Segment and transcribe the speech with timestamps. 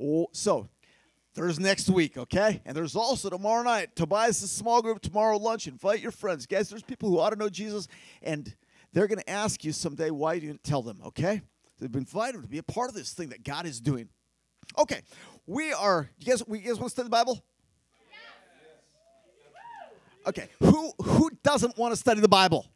[0.00, 0.68] Oh, so
[1.34, 2.60] there's next week, okay?
[2.64, 3.94] And there's also tomorrow night.
[3.96, 5.66] Tobias' small group tomorrow lunch.
[5.66, 6.46] Invite your friends.
[6.46, 7.88] Guys, there's people who ought to know Jesus,
[8.22, 8.54] and
[8.92, 11.42] they're going to ask you someday why you didn't tell them, okay?
[11.78, 14.08] They've been invited to be a part of this thing that God is doing.
[14.78, 15.02] Okay,
[15.46, 17.42] we are, you guys, we, you guys want to study the Bible?
[20.26, 22.66] Okay, who, who doesn't want to study the Bible?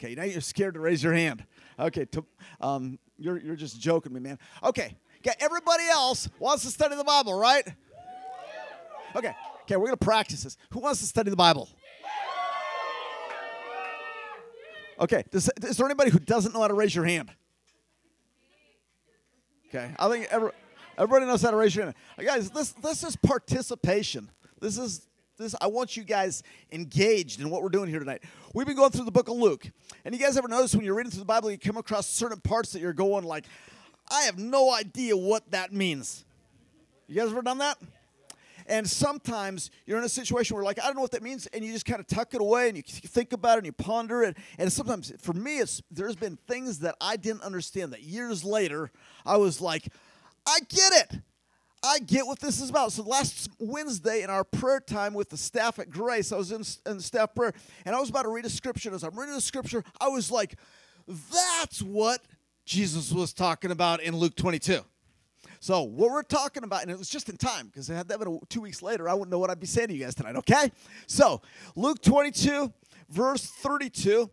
[0.00, 1.44] Okay, now you're scared to raise your hand.
[1.78, 2.24] Okay, to,
[2.60, 4.38] um, you're, you're just joking me, man.
[4.62, 4.96] Okay,
[5.26, 7.66] okay, everybody else wants to study the Bible, right?
[9.14, 9.32] Okay,
[9.62, 10.56] okay, we're to practice this.
[10.70, 11.68] Who wants to study the Bible?
[15.00, 17.30] Okay, does, is there anybody who doesn't know how to raise your hand?
[19.68, 20.50] Okay, I think every,
[20.98, 21.96] everybody knows how to raise your hand.
[22.18, 24.30] Uh, Guys, this this is participation.
[24.60, 25.08] This is
[25.38, 25.54] this.
[25.60, 28.22] I want you guys engaged in what we're doing here tonight.
[28.54, 29.70] We've been going through the book of Luke,
[30.04, 32.40] and you guys ever notice when you're reading through the Bible, you come across certain
[32.40, 33.46] parts that you're going like,
[34.12, 36.24] I have no idea what that means.
[37.08, 37.78] You guys ever done that?
[38.66, 41.64] And sometimes you're in a situation where, like, I don't know what that means, and
[41.64, 44.22] you just kind of tuck it away and you think about it and you ponder
[44.22, 44.36] it.
[44.58, 48.90] And sometimes, for me, it's there's been things that I didn't understand that years later
[49.26, 49.88] I was like,
[50.46, 51.20] I get it.
[51.84, 52.92] I get what this is about.
[52.92, 56.62] So last Wednesday in our prayer time with the staff at Grace, I was in,
[56.90, 57.52] in staff prayer,
[57.84, 58.94] and I was about to read a scripture.
[58.94, 60.54] As I'm reading the scripture, I was like,
[61.08, 62.22] that's what
[62.64, 64.80] Jesus was talking about in Luke 22.
[65.60, 68.18] So what we're talking about, and it was just in time because they had that
[68.18, 70.36] been two weeks later, I wouldn't know what I'd be saying to you guys tonight.
[70.36, 70.72] Okay,
[71.06, 71.40] so
[71.76, 72.72] Luke 22,
[73.08, 74.30] verse 32.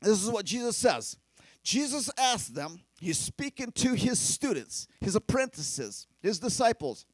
[0.00, 1.16] This is what Jesus says.
[1.62, 2.80] Jesus asked them.
[2.98, 7.04] He's speaking to his students, his apprentices, his disciples.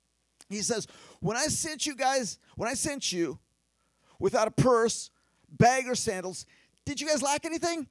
[0.49, 0.87] He says,
[1.21, 3.41] "When I sent you guys, when I sent you
[4.21, 5.11] without a purse,
[5.49, 6.47] bag, or sandals,
[6.85, 7.89] did you guys lack anything?"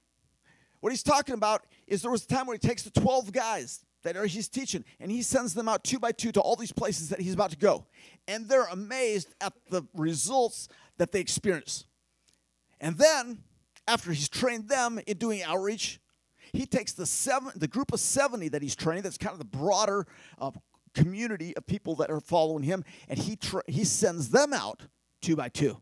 [0.79, 3.83] What he's talking about is there was a time where he takes the 12 guys
[4.03, 6.71] that are he's teaching and he sends them out two by two to all these
[6.71, 7.85] places that he's about to go.
[8.29, 11.85] And they're amazed at the results that they experience.
[12.79, 13.39] And then,
[13.87, 15.99] after he's trained them in doing outreach,
[16.53, 19.45] he takes the seven, the group of 70 that he's training, that's kind of the
[19.45, 20.07] broader
[20.39, 20.51] uh,
[20.95, 24.83] community of people that are following him, and he, tra- he sends them out
[25.21, 25.81] two by two.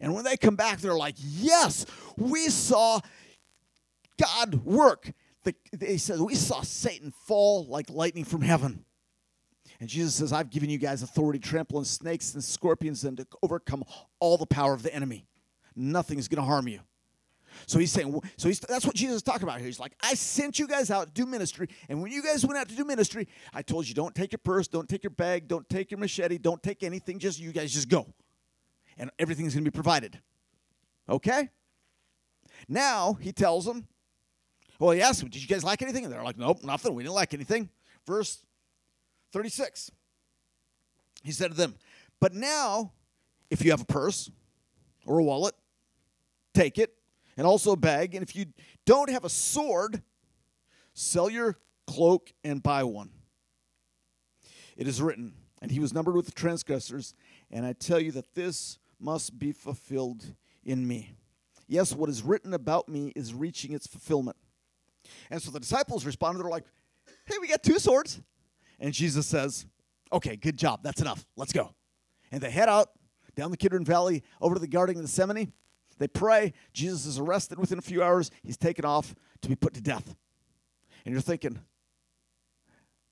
[0.00, 3.00] And when they come back, they're like, Yes, we saw
[4.20, 5.12] God work.
[5.44, 8.84] The, he says, We saw Satan fall like lightning from heaven.
[9.80, 13.16] And Jesus says, I've given you guys authority to trample on snakes and scorpions and
[13.16, 13.82] to overcome
[14.18, 15.26] all the power of the enemy.
[15.74, 16.80] Nothing's going to harm you.
[17.66, 19.66] So he's saying, so he's, that's what Jesus is talking about here.
[19.66, 22.58] He's like, I sent you guys out to do ministry, and when you guys went
[22.58, 25.48] out to do ministry, I told you don't take your purse, don't take your bag,
[25.48, 27.18] don't take your machete, don't take anything.
[27.18, 28.06] Just you guys just go,
[28.96, 30.20] and everything's going to be provided.
[31.08, 31.48] Okay.
[32.68, 33.88] Now he tells them,
[34.80, 36.04] well, he asked them, did you guys like anything?
[36.04, 36.94] And they're like, nope, nothing.
[36.94, 37.68] We didn't like anything.
[38.06, 38.42] Verse
[39.32, 39.92] 36.
[41.22, 41.74] He said to them,
[42.18, 42.92] but now,
[43.50, 44.30] if you have a purse
[45.04, 45.54] or a wallet,
[46.54, 46.94] take it
[47.36, 48.14] and also a bag.
[48.14, 48.46] And if you
[48.86, 50.02] don't have a sword,
[50.94, 53.10] sell your cloak and buy one.
[54.76, 57.14] It is written, and he was numbered with the transgressors,
[57.50, 61.16] and I tell you that this must be fulfilled in me.
[61.66, 64.36] Yes, what is written about me is reaching its fulfillment.
[65.30, 66.64] And so the disciples responded, they're like,
[67.26, 68.20] hey, we got two swords.
[68.78, 69.66] And Jesus says,
[70.12, 70.80] okay, good job.
[70.82, 71.26] That's enough.
[71.36, 71.74] Let's go.
[72.32, 72.90] And they head out
[73.36, 75.52] down the Kidron Valley over to the Garden of Gethsemane.
[75.98, 76.54] They pray.
[76.72, 78.30] Jesus is arrested within a few hours.
[78.42, 80.14] He's taken off to be put to death.
[81.04, 81.58] And you're thinking,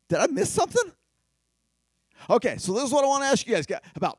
[0.08, 0.92] did I miss something?
[2.30, 4.18] Okay, so this is what I want to ask you guys about.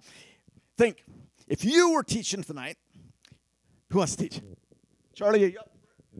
[0.78, 1.03] Think,
[1.47, 2.78] if you were teaching tonight,
[3.90, 4.41] who wants to teach?
[5.13, 5.59] Charlie, you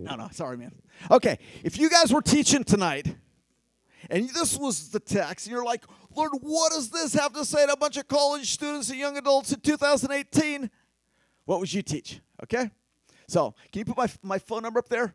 [0.04, 0.74] No, no, sorry, man.
[1.12, 3.16] Okay, if you guys were teaching tonight,
[4.10, 5.84] and this was the text, and you're like,
[6.16, 9.18] Lord, what does this have to say to a bunch of college students and young
[9.18, 10.70] adults in 2018?
[11.46, 12.22] What would you teach?
[12.44, 12.72] Okay?
[13.28, 15.14] So, can you put my, my phone number up there?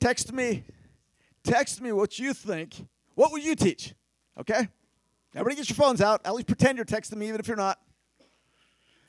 [0.00, 0.64] Text me.
[1.44, 2.86] Text me what you think.
[3.14, 3.94] What would you teach?
[4.40, 4.68] Okay?
[5.34, 6.22] Everybody get your phones out.
[6.24, 7.78] At least pretend you're texting me, even if you're not.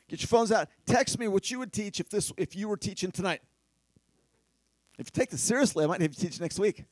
[0.08, 0.68] Get your phones out.
[0.86, 3.42] Text me what you would teach if this if you were teaching tonight.
[4.98, 6.86] If you take this seriously, I might have you teach next week.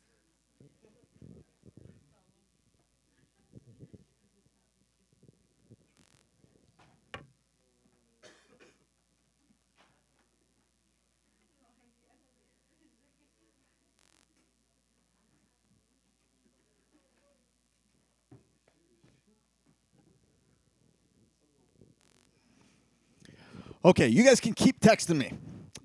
[23.86, 25.34] Okay, you guys can keep texting me,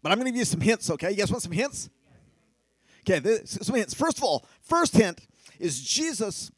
[0.03, 1.11] but I'm going to give you some hints, okay?
[1.11, 1.91] You guys want some hints?
[3.01, 3.95] Okay, this, some hints.
[3.95, 5.27] First of all, first hint
[5.59, 6.51] is Jesus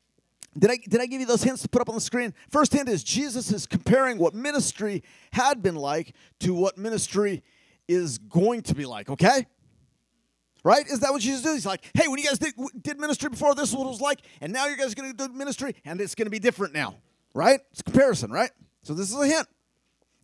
[0.59, 2.35] Did I, did I give you those hints to put up on the screen?
[2.51, 7.43] First hint is Jesus is comparing what ministry had been like to what ministry
[7.87, 9.47] is going to be like, okay?
[10.65, 10.87] Right?
[10.87, 11.55] Is that what Jesus did?
[11.55, 14.01] He's like, hey, when you guys did, did ministry before, this is what it was
[14.01, 16.41] like, and now you guys are going to do ministry, and it's going to be
[16.41, 16.97] different now,
[17.33, 17.61] right?
[17.71, 18.51] It's comparison, right?
[18.83, 19.47] So this is a hint.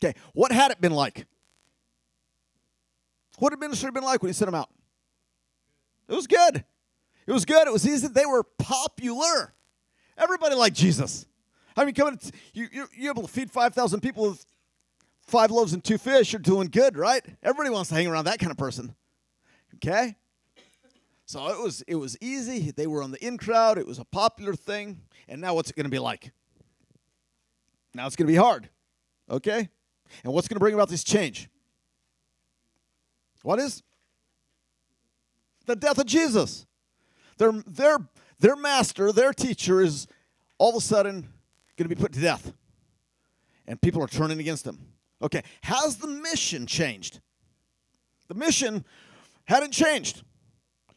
[0.03, 1.25] Okay, what had it been like?
[3.39, 4.71] What had ministry been like when he sent them out?
[6.09, 6.65] It was good.
[7.27, 7.67] It was good.
[7.67, 8.07] It was easy.
[8.09, 9.55] They were popular.
[10.17, 11.27] Everybody liked Jesus.
[11.77, 12.19] I mean, coming,
[12.55, 14.47] you, you're, you're able to feed 5,000 people with
[15.27, 16.33] five loaves and two fish.
[16.33, 17.25] You're doing good, right?
[17.43, 18.95] Everybody wants to hang around that kind of person.
[19.75, 20.17] Okay?
[21.27, 22.71] So it was it was easy.
[22.71, 23.79] They were on the in crowd.
[23.79, 25.01] It was a popular thing.
[25.29, 26.31] And now what's it going to be like?
[27.95, 28.69] Now it's going to be hard.
[29.29, 29.69] Okay?
[30.23, 31.49] And what's going to bring about this change?
[33.43, 33.83] What is?
[35.67, 36.67] The death of Jesus.
[37.39, 37.99] Their, their,
[38.39, 40.07] their master, their teacher is
[40.59, 41.29] all of a sudden
[41.77, 42.53] going to be put to death.
[43.67, 44.79] And people are turning against him.
[45.21, 47.21] Okay, has the mission changed?
[48.29, 48.85] The mission
[49.45, 50.23] hadn't changed.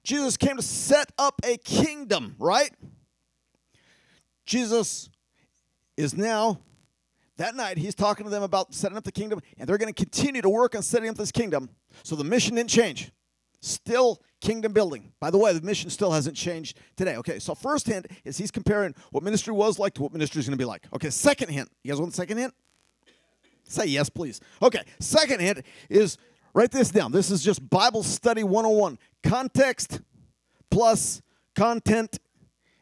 [0.03, 2.71] Jesus came to set up a kingdom, right?
[4.45, 5.09] Jesus
[5.97, 6.59] is now,
[7.37, 10.05] that night, he's talking to them about setting up the kingdom, and they're going to
[10.05, 11.69] continue to work on setting up this kingdom.
[12.03, 13.11] So the mission didn't change.
[13.61, 15.11] Still kingdom building.
[15.19, 17.17] By the way, the mission still hasn't changed today.
[17.17, 20.47] Okay, so first hint is he's comparing what ministry was like to what ministry is
[20.47, 20.83] going to be like.
[20.93, 21.69] Okay, second hint.
[21.83, 22.53] You guys want the second hint?
[23.65, 24.39] Say yes, please.
[24.61, 26.17] Okay, second hint is
[26.53, 27.11] write this down.
[27.11, 28.97] This is just Bible study 101.
[29.23, 30.01] Context
[30.71, 31.21] plus
[31.53, 32.19] content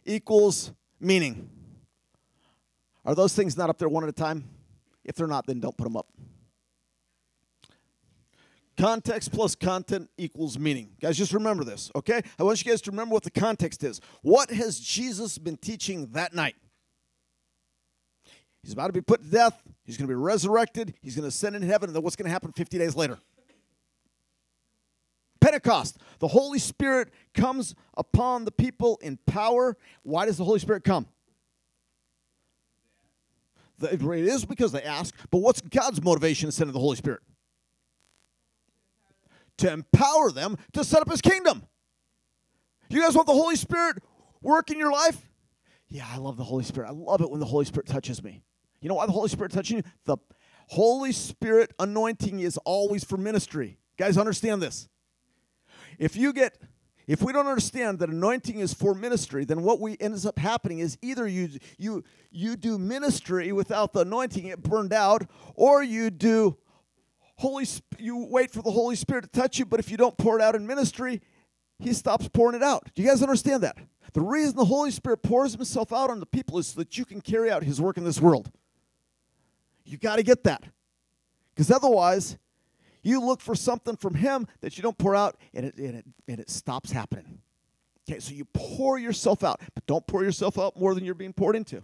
[0.05, 1.49] equals meaning.
[3.03, 4.47] Are those things not up there one at a time?
[5.03, 6.07] If they're not, then don't put them up.
[8.77, 10.91] Context plus content equals meaning.
[11.01, 12.21] Guys, just remember this, okay?
[12.37, 13.99] I want you guys to remember what the context is.
[14.21, 16.55] What has Jesus been teaching that night?
[18.61, 19.63] He's about to be put to death.
[19.83, 20.93] He's going to be resurrected.
[21.01, 21.89] He's going to ascend in heaven.
[21.89, 23.17] And then what's going to happen 50 days later?
[25.39, 25.97] Pentecost.
[26.19, 29.77] The Holy Spirit comes upon the people in power.
[30.03, 31.07] Why does the Holy Spirit come?
[33.81, 37.21] It is because they ask, but what's God's motivation in sending the Holy Spirit?
[39.57, 41.63] To empower them to set up his kingdom.
[42.89, 44.01] You guys want the Holy Spirit
[44.41, 45.29] work in your life?
[45.89, 46.87] Yeah, I love the Holy Spirit.
[46.87, 48.43] I love it when the Holy Spirit touches me.
[48.81, 49.83] You know why the Holy Spirit touching you?
[50.05, 50.17] The
[50.67, 53.79] Holy Spirit anointing is always for ministry.
[53.97, 54.87] Guys, understand this.
[55.97, 56.57] If you get
[57.07, 60.79] if we don't understand that anointing is for ministry, then what we ends up happening
[60.79, 65.23] is either you you you do ministry without the anointing, it burned out,
[65.55, 66.57] or you do
[67.37, 67.65] Holy
[67.99, 70.41] you wait for the Holy Spirit to touch you, but if you don't pour it
[70.41, 71.21] out in ministry,
[71.79, 72.89] he stops pouring it out.
[72.95, 73.77] Do you guys understand that?
[74.13, 77.05] The reason the Holy Spirit pours himself out on the people is so that you
[77.05, 78.51] can carry out his work in this world.
[79.85, 80.63] You got to get that.
[81.53, 82.37] Because otherwise,
[83.03, 86.05] you look for something from him that you don't pour out and it, and, it,
[86.27, 87.39] and it stops happening.
[88.09, 91.33] Okay, so you pour yourself out, but don't pour yourself out more than you're being
[91.33, 91.83] poured into.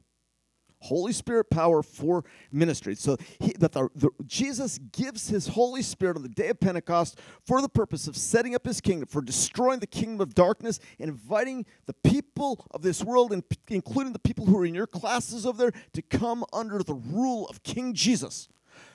[0.83, 2.93] Holy Spirit power for ministry.
[2.93, 7.19] So he, that the, the, Jesus gives his Holy Spirit on the day of Pentecost
[7.45, 11.09] for the purpose of setting up his kingdom, for destroying the kingdom of darkness, and
[11.09, 15.45] inviting the people of this world, and including the people who are in your classes
[15.45, 18.49] over there, to come under the rule of King Jesus,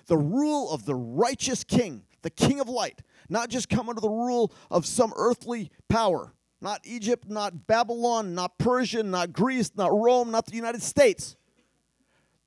[0.09, 3.01] the rule of the righteous King, the King of light.
[3.31, 6.35] Not just come under the rule of some earthly power.
[6.61, 11.38] Not Egypt, not Babylon, not Persia, not Greece, not Rome, not the United States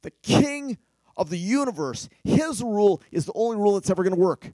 [0.02, 0.78] the king
[1.18, 4.54] of the universe, his rule is the only rule that's ever going to work.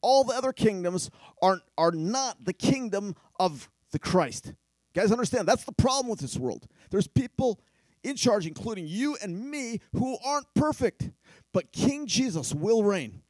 [0.00, 1.10] All the other kingdoms
[1.42, 4.46] are, are not the kingdom of the Christ.
[4.46, 5.48] You guys understand?
[5.48, 6.66] That's the problem with this world.
[6.90, 7.60] There's people
[8.02, 11.10] in charge, including you and me, who aren't perfect.
[11.52, 13.22] But King Jesus will reign.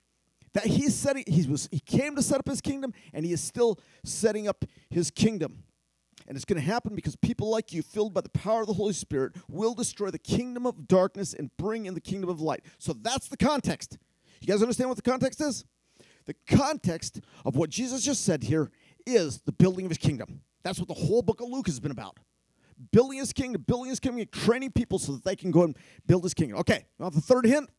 [0.55, 3.41] That he's setting, he was he came to set up his kingdom, and he is
[3.41, 5.65] still setting up his kingdom.
[6.29, 8.75] And it's going to happen because people like you, filled by the power of the
[8.75, 12.63] Holy Spirit, will destroy the kingdom of darkness and bring in the kingdom of light.
[12.79, 13.97] So that's the context.
[14.43, 15.65] You guys understand what the context is?
[16.27, 18.71] The context of what Jesus just said here
[19.07, 20.43] is the building of his kingdom.
[20.63, 22.19] That's what the whole book of Luke has been about.
[22.93, 25.75] Building his kingdom, building his kingdom, training people so that they can go and
[26.07, 26.59] build his kingdom.
[26.59, 27.71] Okay, now the third hint.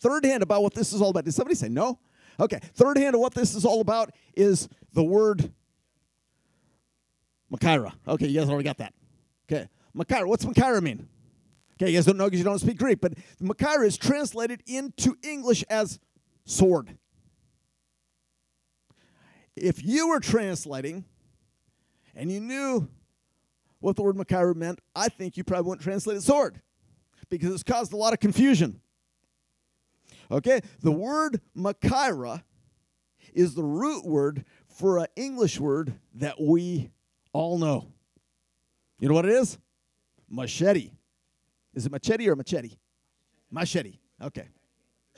[0.00, 1.26] Third hint about what this is all about.
[1.26, 1.98] Did somebody say no?
[2.40, 5.52] Okay, third hint of what this is all about is the word
[7.52, 7.92] Machaira.
[8.08, 8.94] Okay, you guys already got that.
[9.50, 9.68] Okay.
[9.96, 10.26] Machaira.
[10.26, 11.08] What's Machaira mean?
[11.74, 15.16] Okay, you guys don't know because you don't speak Greek, but Machaira is translated into
[15.22, 15.98] English as
[16.44, 16.96] sword.
[19.56, 21.04] If you were translating
[22.14, 22.88] and you knew
[23.80, 26.60] what the word Machaira meant, I think you probably wouldn't translate it sword
[27.28, 28.80] because it's caused a lot of confusion.
[30.30, 30.60] Okay?
[30.80, 32.44] The word Machaira
[33.34, 36.90] is the root word for an English word that we
[37.32, 37.88] all know.
[38.98, 39.58] You know what it is?
[40.28, 40.92] Machete.
[41.74, 42.76] Is it machete or machete?
[43.50, 43.98] Machete.
[44.22, 44.48] Okay.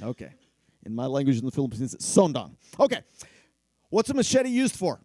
[0.02, 0.32] Okay.
[0.84, 2.56] In my language in the Philippines, it's sondang.
[2.78, 3.00] Okay.
[3.90, 5.00] What's a machete used for?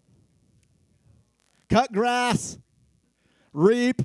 [1.69, 2.57] Cut grass,
[3.53, 4.01] reap,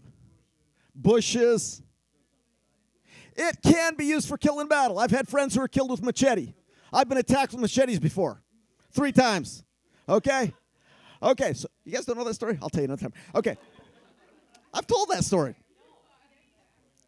[0.94, 1.82] bushes.
[3.36, 4.98] It can be used for killing battle.
[4.98, 6.52] I've had friends who are killed with machete.
[6.92, 8.42] I've been attacked with machetes before,
[8.92, 9.64] three times.
[10.08, 10.52] Okay?
[11.24, 12.58] Okay, so you guys don't know that story?
[12.60, 13.14] I'll tell you another time.
[13.34, 13.56] Okay.
[14.74, 15.54] I've told that story.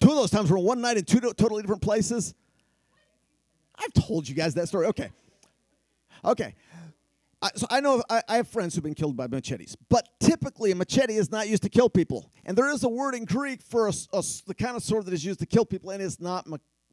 [0.00, 2.34] Two of those times were one night in two totally different places.
[3.78, 4.86] I've told you guys that story.
[4.86, 5.10] Okay.
[6.24, 6.54] Okay.
[7.42, 10.70] I, so I know I, I, have friends who've been killed by machetes, but typically
[10.70, 12.30] a machete is not used to kill people.
[12.46, 15.12] And there is a word in Greek for a, a, the kind of sword that
[15.12, 16.46] is used to kill people, and it's not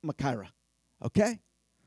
[0.05, 0.47] machaira.
[1.01, 1.39] Okay?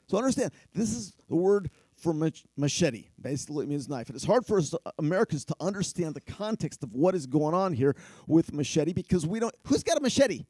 [0.08, 2.14] So understand, this is the word for
[2.56, 3.08] machete.
[3.20, 4.08] Basically, it means knife.
[4.08, 7.72] And it's hard for us Americans to understand the context of what is going on
[7.72, 9.54] here with machete because we don't.
[9.66, 10.44] Who's got a machete?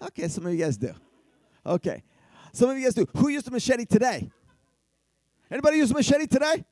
[0.00, 0.92] Okay, some of you guys do.
[1.64, 2.02] Okay.
[2.52, 3.06] Some of you guys do.
[3.16, 4.30] Who used a machete today?
[5.50, 6.64] Anybody use a machete today?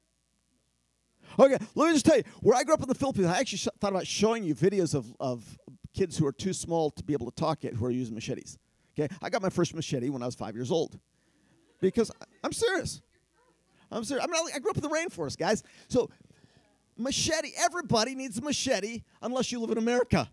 [1.38, 3.58] Okay, let me just tell you, where I grew up in the Philippines, I actually
[3.58, 5.58] sh- thought about showing you videos of, of
[5.94, 8.58] kids who are too small to be able to talk yet who are using machetes.
[8.98, 10.98] Okay, I got my first machete when I was five years old.
[11.80, 13.00] Because I, I'm serious.
[13.90, 14.02] I'm.
[14.02, 15.62] I'm not, I grew up in the rainforest, guys.
[15.88, 16.10] So,
[16.96, 20.30] machete, everybody needs a machete unless you live in America.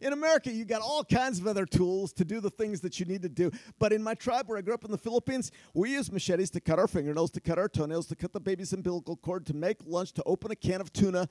[0.00, 3.06] In America, you got all kinds of other tools to do the things that you
[3.06, 3.50] need to do.
[3.78, 6.60] But in my tribe where I grew up in the Philippines, we use machetes to
[6.60, 9.78] cut our fingernails, to cut our toenails, to cut the baby's umbilical cord, to make
[9.84, 11.28] lunch, to open a can of tuna,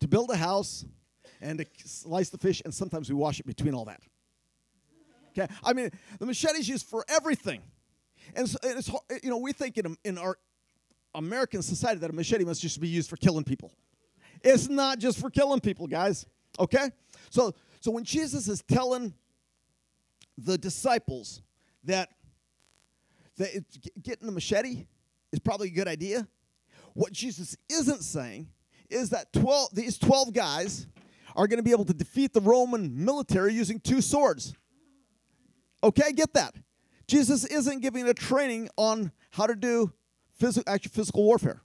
[0.00, 0.84] to build a house,
[1.40, 4.02] and to slice the fish, and sometimes we wash it between all that.
[5.30, 5.52] Okay?
[5.64, 7.62] I mean, the machete's used for everything.
[8.34, 8.90] And, so, and it's,
[9.22, 10.36] you know, we think in, in our
[11.14, 13.72] American society that a machete must just be used for killing people.
[14.42, 16.26] It's not just for killing people, guys.
[16.60, 16.90] Okay?
[17.30, 19.14] So so when Jesus is telling
[20.36, 21.42] the disciples
[21.84, 22.08] that,
[23.36, 23.50] that
[24.02, 24.86] getting a machete
[25.32, 26.26] is probably a good idea,
[26.94, 28.48] what Jesus isn't saying
[28.90, 30.86] is that 12, these 12 guys
[31.36, 34.54] are going to be able to defeat the Roman military using two swords.
[35.84, 36.54] Okay, get that.
[37.06, 39.92] Jesus isn't giving a training on how to do
[40.38, 41.62] physical, actual physical warfare.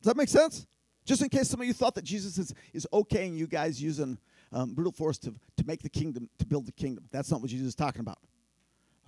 [0.00, 0.66] Does that make sense?
[1.04, 4.18] Just in case some of you thought that Jesus is, is okaying you guys using
[4.52, 7.04] um, brutal force to, to make the kingdom, to build the kingdom.
[7.10, 8.18] That's not what Jesus is talking about.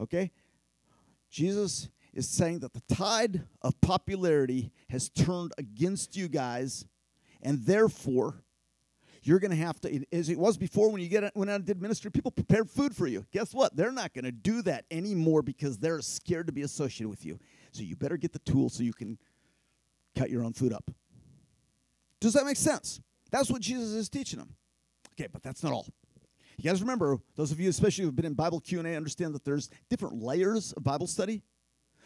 [0.00, 0.30] Okay?
[1.30, 6.84] Jesus is saying that the tide of popularity has turned against you guys,
[7.42, 8.42] and therefore,
[9.22, 11.80] you're going to have to, as it was before when you get out and did
[11.80, 13.24] ministry, people prepared food for you.
[13.32, 13.76] Guess what?
[13.76, 17.38] They're not going to do that anymore because they're scared to be associated with you.
[17.72, 19.18] So you better get the tool so you can
[20.16, 20.90] cut your own food up.
[22.20, 23.00] Does that make sense?
[23.30, 24.54] That's what Jesus is teaching them.
[25.14, 25.86] Okay, but that's not all.
[26.58, 29.70] You guys remember, those of you especially who've been in Bible Q&A understand that there's
[29.88, 31.42] different layers of Bible study.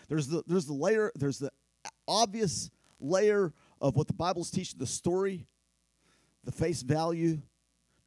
[0.09, 1.51] There's the there's the layer, there's the
[2.07, 2.71] obvious
[3.01, 5.47] layer of what the Bible's teaching, the story,
[6.45, 7.43] the face value,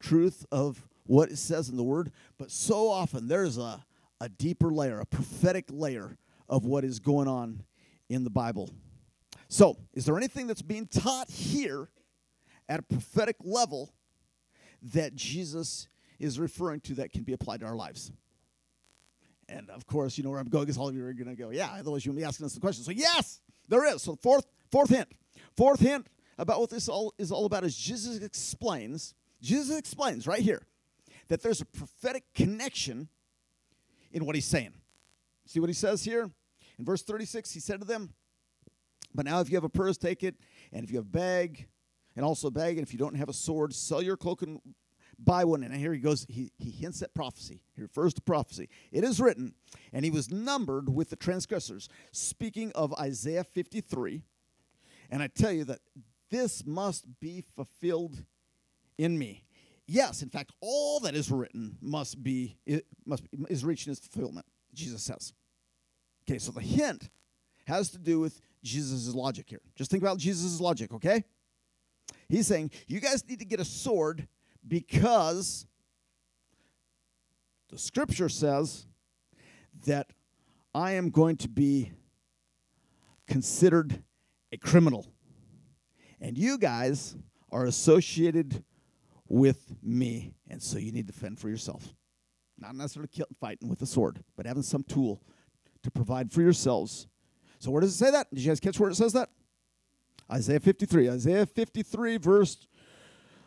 [0.00, 2.10] truth of what it says in the Word.
[2.38, 3.84] But so often there's a,
[4.20, 6.16] a deeper layer, a prophetic layer
[6.50, 7.62] of what is going on
[8.10, 8.68] in the Bible.
[9.48, 11.88] So, is there anything that's being taught here
[12.68, 13.94] at a prophetic level
[14.94, 15.88] that Jesus
[16.18, 18.12] is referring to that can be applied to our lives.
[19.48, 21.34] And of course, you know where I'm going because all of you are going to
[21.34, 22.84] go, yeah, otherwise you wouldn't be asking us the question.
[22.84, 24.02] So, yes, there is.
[24.02, 25.08] So, fourth, fourth hint.
[25.56, 26.06] Fourth hint
[26.38, 30.62] about what this all is all about is Jesus explains, Jesus explains right here
[31.28, 33.08] that there's a prophetic connection
[34.12, 34.74] in what he's saying.
[35.46, 36.30] See what he says here?
[36.80, 38.14] In verse 36, he said to them,
[39.14, 40.34] But now if you have a purse, take it,
[40.72, 41.68] and if you have a bag,
[42.16, 42.78] and also a bag.
[42.78, 44.60] And if you don't have a sword, sell your cloak and
[45.18, 45.62] buy one.
[45.62, 47.60] And here he goes, he, he hints at prophecy.
[47.76, 48.70] He refers to prophecy.
[48.90, 49.54] It is written,
[49.92, 51.90] and he was numbered with the transgressors.
[52.12, 54.22] Speaking of Isaiah 53.
[55.10, 55.80] And I tell you that
[56.30, 58.24] this must be fulfilled
[58.96, 59.44] in me.
[59.86, 64.06] Yes, in fact, all that is written must be it must be, is reaching its
[64.06, 64.46] fulfillment.
[64.72, 65.34] Jesus says.
[66.30, 67.10] Okay, so the hint
[67.66, 69.60] has to do with Jesus' logic here.
[69.74, 71.24] Just think about Jesus' logic, okay?
[72.28, 74.28] He's saying, You guys need to get a sword
[74.66, 75.66] because
[77.68, 78.86] the scripture says
[79.86, 80.12] that
[80.72, 81.90] I am going to be
[83.26, 84.00] considered
[84.52, 85.08] a criminal.
[86.20, 87.16] And you guys
[87.50, 88.62] are associated
[89.26, 90.34] with me.
[90.48, 91.92] And so you need to fend for yourself.
[92.56, 93.10] Not necessarily
[93.40, 95.20] fighting with a sword, but having some tool
[95.82, 97.06] to provide for yourselves.
[97.58, 98.32] So where does it say that?
[98.32, 99.30] Did you guys catch where it says that?
[100.30, 101.10] Isaiah 53.
[101.10, 102.66] Isaiah 53, verse.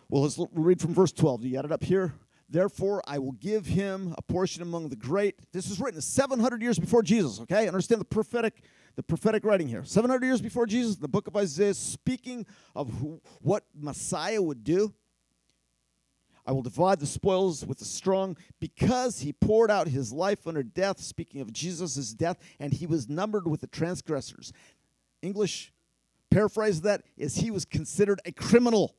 [0.09, 1.45] Well, let's read from verse 12.
[1.45, 2.13] You got it up here?
[2.49, 5.39] Therefore, I will give him a portion among the great.
[5.53, 7.39] This was written 700 years before Jesus.
[7.39, 8.61] Okay, understand the prophetic,
[8.95, 9.83] the prophetic writing here.
[9.83, 14.93] 700 years before Jesus, the book of Isaiah, speaking of who, what Messiah would do.
[16.45, 20.63] I will divide the spoils with the strong because he poured out his life under
[20.63, 24.51] death, speaking of Jesus' death, and he was numbered with the transgressors.
[25.21, 25.71] English
[26.29, 28.95] paraphrase of that is he was considered a criminal.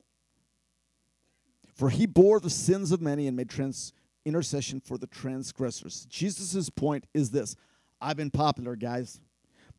[1.75, 3.93] For he bore the sins of many and made trans-
[4.25, 6.07] intercession for the transgressors.
[6.09, 7.57] Jesus' point is this
[8.01, 9.21] I've been popular, guys,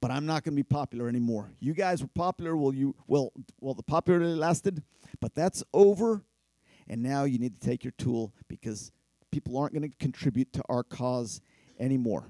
[0.01, 1.51] but I'm not going to be popular anymore.
[1.59, 4.83] You guys were popular, well, you well, well, the popularity lasted,
[5.19, 6.23] but that's over
[6.87, 8.91] and now you need to take your tool because
[9.31, 11.41] people aren't going to contribute to our cause
[11.79, 12.29] anymore.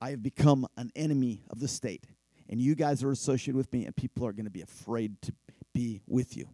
[0.00, 2.04] I have become an enemy of the state,
[2.48, 5.32] and you guys are associated with me, and people are going to be afraid to
[5.72, 6.48] be with you.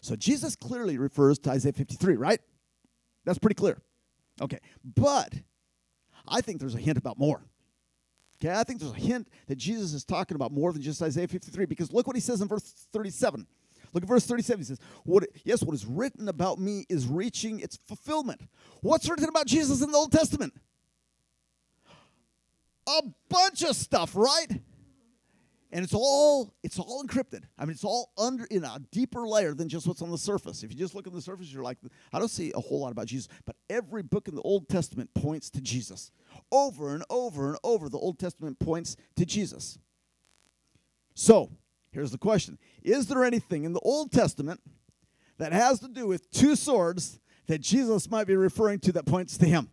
[0.00, 2.40] So Jesus clearly refers to Isaiah 53, right?
[3.24, 3.78] That's pretty clear.
[4.40, 5.32] Okay, but
[6.28, 7.42] I think there's a hint about more.
[8.38, 11.26] Okay, I think there's a hint that Jesus is talking about more than just Isaiah
[11.26, 13.46] 53 because look what he says in verse 37.
[13.96, 14.60] Look at verse 37.
[14.60, 18.42] He says, what, Yes, what is written about me is reaching its fulfillment.
[18.82, 20.52] What's written about Jesus in the Old Testament?
[22.86, 23.00] A
[23.30, 24.48] bunch of stuff, right?
[25.72, 27.44] And it's all it's all encrypted.
[27.58, 30.62] I mean, it's all under in a deeper layer than just what's on the surface.
[30.62, 31.78] If you just look at the surface, you're like,
[32.12, 33.28] I don't see a whole lot about Jesus.
[33.46, 36.10] But every book in the Old Testament points to Jesus.
[36.52, 39.78] Over and over and over, the Old Testament points to Jesus.
[41.14, 41.50] So,
[41.96, 44.60] Here's the question Is there anything in the Old Testament
[45.38, 49.38] that has to do with two swords that Jesus might be referring to that points
[49.38, 49.70] to him?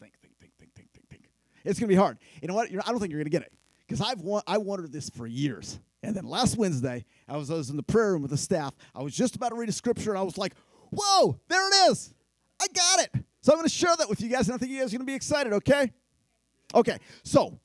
[0.00, 1.22] Think, think, think, think, think, think, think.
[1.64, 2.18] It's going to be hard.
[2.40, 2.70] You know what?
[2.70, 3.52] You're, I don't think you're going to get it
[3.88, 5.80] because I've wa- I wondered this for years.
[6.04, 8.72] And then last Wednesday, I was, I was in the prayer room with the staff.
[8.94, 10.52] I was just about to read a scripture, and I was like,
[10.92, 12.14] "Whoa, there it is!
[12.62, 14.70] I got it!" So I'm going to share that with you guys, and I think
[14.70, 15.52] you guys are going to be excited.
[15.54, 15.90] Okay?
[16.72, 16.98] Okay.
[17.24, 17.58] So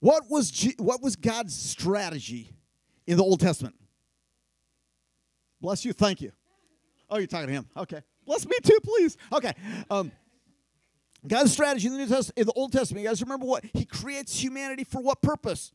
[0.00, 2.52] what was, G- what was God's strategy
[3.06, 3.76] in the Old Testament?
[5.60, 5.92] Bless you.
[5.92, 6.32] Thank you.
[7.08, 7.66] Oh, you're talking to him.
[7.76, 8.02] Okay.
[8.24, 9.16] Bless me too, please.
[9.32, 9.52] Okay.
[9.90, 10.12] Um,
[11.26, 13.64] God's strategy in the New Testament, in the Old Testament, you guys remember what?
[13.74, 15.72] He creates humanity for what purpose?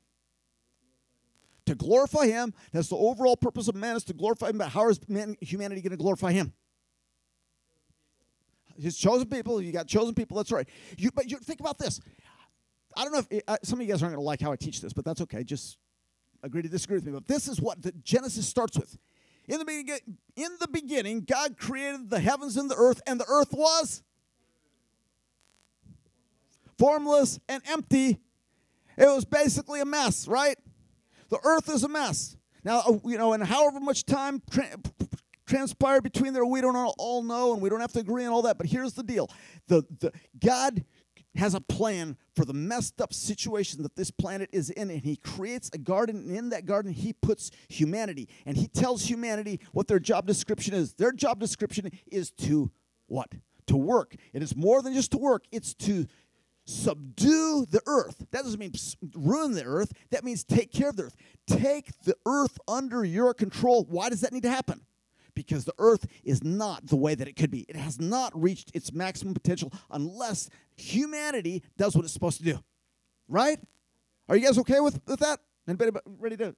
[1.68, 2.54] To glorify Him.
[2.72, 4.58] That's the overall purpose of man is to glorify Him.
[4.58, 6.54] But how is man, humanity going to glorify Him?
[8.78, 9.62] His chosen people.
[9.62, 10.38] You got chosen people.
[10.38, 10.68] That's right.
[10.98, 12.02] You, but you think about this.
[12.96, 14.52] I don't know if it, uh, some of you guys aren't going to like how
[14.52, 15.44] I teach this, but that's okay.
[15.44, 15.78] Just
[16.44, 17.12] agree to disagree with me.
[17.12, 18.98] But this is what the Genesis starts with.
[19.48, 23.26] In the, beginning, in the beginning, God created the heavens and the earth, and the
[23.28, 24.02] earth was
[26.78, 28.20] formless and empty.
[28.98, 30.58] It was basically a mess, right?
[31.30, 32.38] The earth is a mess.
[32.64, 34.78] Now, uh, you know, and however much time tra-
[35.46, 38.42] transpired between there, we don't all know, and we don't have to agree on all
[38.44, 38.58] that.
[38.58, 39.30] But here's the deal:
[39.68, 40.12] the, the
[40.44, 40.84] God
[41.36, 45.16] has a plan for the messed up situation that this planet is in, and he
[45.16, 49.88] creates a garden, and in that garden, he puts humanity, and he tells humanity what
[49.88, 50.94] their job description is.
[50.94, 52.72] Their job description is to
[53.08, 53.32] what?
[53.68, 54.16] To work.
[54.34, 56.06] It is more than just to work, it's to
[56.66, 58.26] subdue the earth.
[58.32, 58.74] That doesn't mean
[59.16, 61.16] ruin the earth, that means take care of the earth.
[61.48, 63.86] Take the earth under your control.
[63.88, 64.82] Why does that need to happen?
[65.36, 67.66] because the earth is not the way that it could be.
[67.68, 72.60] It has not reached its maximum potential unless humanity does what it's supposed to do.
[73.28, 73.60] Right?
[74.30, 75.40] Are you guys okay with, with that?
[75.68, 76.56] Anybody ready to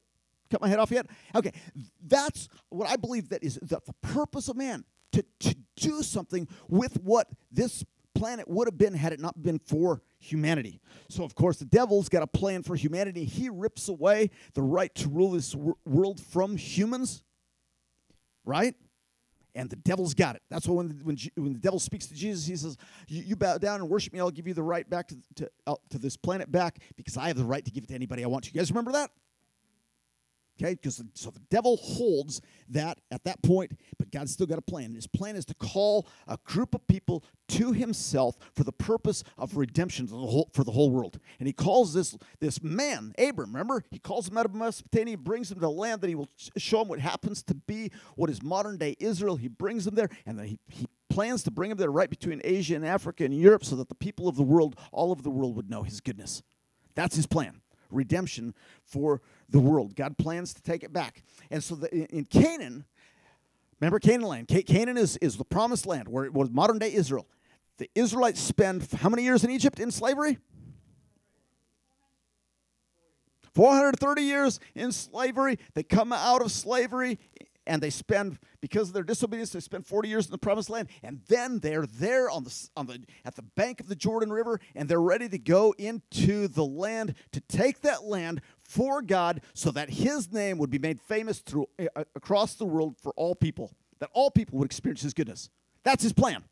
[0.49, 1.07] cut my head off yet?
[1.35, 1.51] Okay.
[2.05, 6.47] That's what I believe that is the, the purpose of man to, to do something
[6.67, 7.83] with what this
[8.15, 10.81] planet would have been had it not been for humanity.
[11.09, 13.25] So, of course, the devil's got a plan for humanity.
[13.25, 17.23] He rips away the right to rule this wor- world from humans
[18.47, 18.73] right?
[19.57, 20.43] And the devil's got it.
[20.51, 23.81] That's why when, when, when the devil speaks to Jesus, he says, You bow down
[23.81, 26.51] and worship me, I'll give you the right back to, to, uh, to this planet
[26.51, 28.51] back because I have the right to give it to anybody I want to.
[28.53, 29.09] You guys remember that?
[30.59, 34.61] Okay, because so the devil holds that at that point, but God's still got a
[34.63, 34.95] plan.
[34.95, 39.55] His plan is to call a group of people to Himself for the purpose of
[39.55, 41.19] redemption for the whole, for the whole world.
[41.39, 43.51] And He calls this this man, Abram.
[43.51, 46.29] Remember, He calls him out of Mesopotamia, brings him to the land that He will
[46.57, 49.35] show him what happens to be what is modern day Israel.
[49.35, 52.41] He brings him there, and then He, he plans to bring him there right between
[52.43, 55.29] Asia and Africa and Europe, so that the people of the world, all of the
[55.29, 56.41] world, would know His goodness.
[56.95, 57.61] That's His plan
[57.91, 59.95] redemption for the world.
[59.95, 61.23] God plans to take it back.
[61.49, 62.85] And so the, in Canaan,
[63.79, 64.47] remember Canaan land?
[64.47, 67.27] Canaan is, is the promised land where it was modern day Israel.
[67.77, 70.39] The Israelites spend how many years in Egypt in slavery?
[73.53, 75.57] 430 years in slavery.
[75.73, 77.17] They come out of slavery
[77.67, 80.87] and they spend because of their disobedience they spend 40 years in the promised land
[81.03, 84.59] and then they're there on the on the at the bank of the Jordan River
[84.73, 89.69] and they're ready to go into the land to take that land for God so
[89.71, 91.67] that his name would be made famous through
[92.15, 95.49] across the world for all people that all people would experience his goodness.
[95.83, 96.43] That's his plan.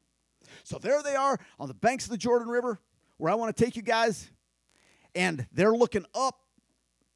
[0.64, 2.80] So there they are on the banks of the Jordan River
[3.18, 4.30] where I want to take you guys
[5.14, 6.40] and they're looking up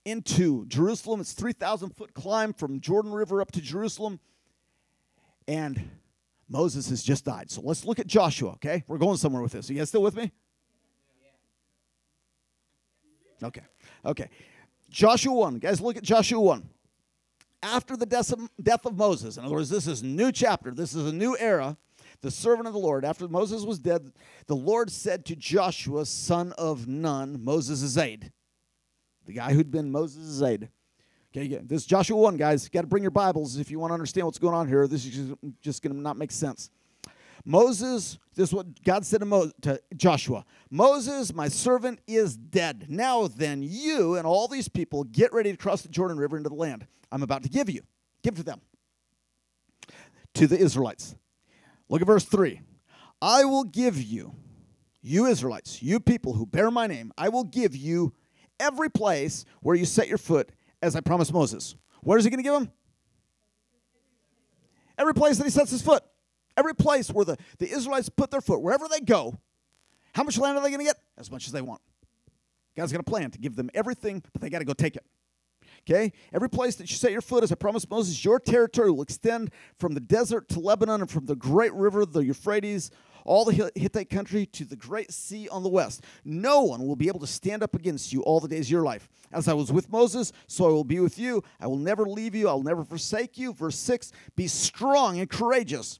[0.09, 1.21] into Jerusalem.
[1.21, 4.19] It's 3,000 foot climb from Jordan River up to Jerusalem.
[5.47, 5.89] And
[6.47, 7.49] Moses has just died.
[7.51, 8.83] So let's look at Joshua, okay?
[8.87, 9.69] We're going somewhere with this.
[9.69, 10.31] Are you guys still with me?
[13.41, 13.61] Okay.
[14.03, 14.29] Okay.
[14.89, 15.59] Joshua 1.
[15.59, 16.67] Guys, look at Joshua 1.
[17.61, 21.09] After the death of, Moses, in other words, this is a new chapter, this is
[21.09, 21.77] a new era.
[22.21, 24.11] The servant of the Lord, after Moses was dead,
[24.47, 28.31] the Lord said to Joshua, son of Nun, Moses' aide,
[29.29, 30.69] the guy who'd been Moses' aide.
[31.31, 32.67] Okay, this is Joshua 1, guys.
[32.67, 34.87] Got to bring your Bibles if you want to understand what's going on here.
[34.87, 36.71] This is just going to not make sense.
[37.45, 42.87] Moses, this is what God said to, Mo, to Joshua Moses, my servant, is dead.
[42.89, 46.49] Now then, you and all these people get ready to cross the Jordan River into
[46.49, 47.83] the land I'm about to give you.
[48.23, 48.61] Give to them,
[50.33, 51.15] to the Israelites.
[51.87, 52.61] Look at verse 3.
[53.21, 54.33] I will give you,
[55.03, 58.15] you Israelites, you people who bear my name, I will give you
[58.59, 60.49] every place where you set your foot,
[60.81, 61.75] as I promised Moses.
[62.01, 62.71] Where is he going to give him?
[64.97, 66.03] Every place that he sets his foot.
[66.57, 69.39] Every place where the, the Israelites put their foot, wherever they go,
[70.13, 70.97] how much land are they going to get?
[71.17, 71.81] As much as they want.
[72.75, 75.05] God's got a plan to give them everything, but they got to go take it.
[75.81, 76.11] Okay?
[76.33, 79.51] Every place that you set your foot, as I promised Moses, your territory will extend
[79.77, 82.91] from the desert to Lebanon and from the great river, the Euphrates,
[83.25, 86.03] all the Hittite country to the great sea on the west.
[86.25, 88.83] No one will be able to stand up against you all the days of your
[88.83, 89.09] life.
[89.31, 91.43] As I was with Moses, so I will be with you.
[91.59, 93.53] I will never leave you, I will never forsake you.
[93.53, 95.99] Verse 6 Be strong and courageous.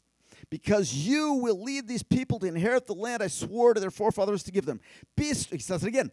[0.49, 4.41] Because you will lead these people to inherit the land I swore to their forefathers
[4.43, 4.79] to give them.
[5.15, 6.11] Be, he says it again.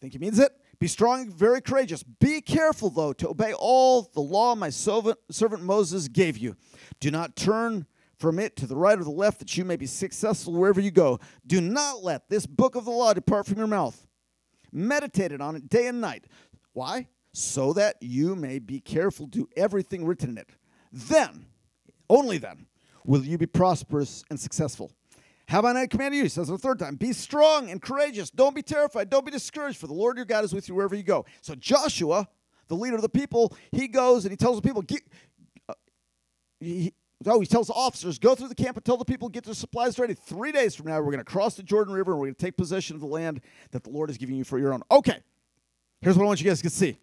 [0.00, 0.52] Think he means it?
[0.80, 2.02] Be strong, very courageous.
[2.02, 6.56] Be careful, though, to obey all the law my servant, servant Moses gave you.
[7.00, 9.86] Do not turn from it to the right or the left, that you may be
[9.86, 11.20] successful wherever you go.
[11.46, 14.06] Do not let this book of the law depart from your mouth.
[14.72, 16.24] Meditate on it day and night.
[16.72, 17.08] Why?
[17.32, 20.50] So that you may be careful to do everything written in it.
[20.92, 21.46] Then,
[22.08, 22.66] only then,
[23.04, 24.90] will you be prosperous and successful.
[25.50, 26.22] Have I not commanded you?
[26.22, 28.30] He says the third time, be strong and courageous.
[28.30, 29.10] Don't be terrified.
[29.10, 31.26] Don't be discouraged, for the Lord your God is with you wherever you go.
[31.40, 32.28] So Joshua,
[32.68, 34.84] the leader of the people, he goes and he tells the people,
[35.68, 35.74] uh,
[36.60, 39.42] he, so he tells the officers, go through the camp and tell the people get
[39.42, 40.14] their supplies ready.
[40.14, 42.46] Three days from now, we're going to cross the Jordan River and we're going to
[42.46, 43.40] take possession of the land
[43.72, 44.84] that the Lord is giving you for your own.
[44.88, 45.18] Okay,
[46.00, 46.96] here's what I want you guys to see.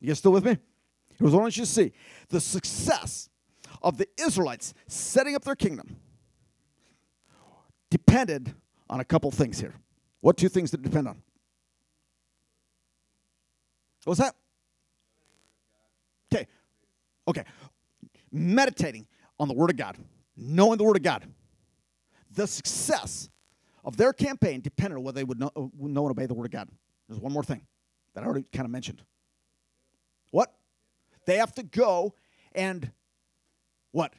[0.00, 0.58] You guys still with me?
[1.16, 1.92] Here's what I want you to see
[2.28, 3.28] the success
[3.82, 5.96] of the Israelites setting up their kingdom
[7.90, 8.54] depended
[8.90, 9.74] on a couple things here.
[10.20, 11.22] What two things did it depend on?
[14.04, 14.34] What was that?
[16.32, 16.46] Okay.
[17.26, 17.44] Okay.
[18.32, 19.06] Meditating
[19.38, 19.96] on the Word of God,
[20.36, 21.24] knowing the Word of God.
[22.30, 23.28] The success
[23.84, 26.50] of their campaign depended on whether they would know, know and obey the Word of
[26.50, 26.68] God.
[27.08, 27.66] There's one more thing
[28.14, 29.02] that I already kind of mentioned.
[30.30, 30.52] What?
[31.26, 32.14] They have to go
[32.52, 32.90] and
[33.92, 34.12] what?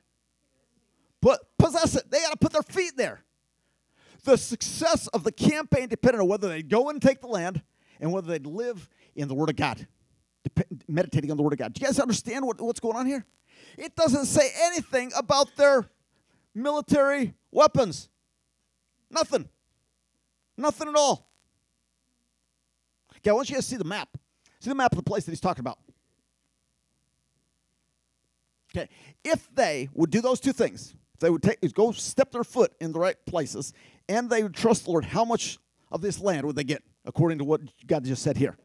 [1.21, 2.10] Put, possess it.
[2.10, 3.23] They got to put their feet there.
[4.23, 7.62] The success of the campaign depended on whether they'd go and take the land
[7.99, 9.88] and whether they'd live in the Word of God,
[10.88, 11.73] meditating on the Word of God.
[11.73, 13.25] Do you guys understand what, what's going on here?
[13.77, 15.89] It doesn't say anything about their
[16.53, 18.10] military weapons.
[19.10, 19.47] Nothing.
[20.58, 21.29] Nothing at all.
[23.17, 24.10] Okay, I want you guys to see the map.
[24.60, 25.79] See the map of the place that he's talking about.
[28.75, 28.88] Okay,
[29.23, 32.71] if they would do those two things, if they would take, go step their foot
[32.79, 33.73] in the right places,
[34.10, 35.58] and they would trust the Lord, how much
[35.89, 38.58] of this land would they get, according to what God just said here?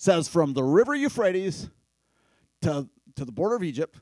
[0.00, 1.68] says from the river Euphrates
[2.62, 3.98] to to the border of Egypt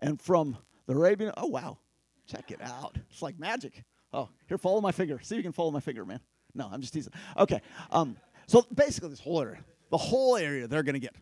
[0.00, 1.32] and from the Arabian.
[1.38, 1.78] Oh, wow.
[2.26, 2.98] Check it out.
[3.10, 3.84] It's like magic.
[4.12, 5.18] Oh, here, follow my finger.
[5.22, 6.20] See if you can follow my finger, man.
[6.54, 7.12] No, I'm just teasing.
[7.38, 7.62] Okay.
[7.90, 11.14] Um, so basically, this whole area, the whole area they're going to get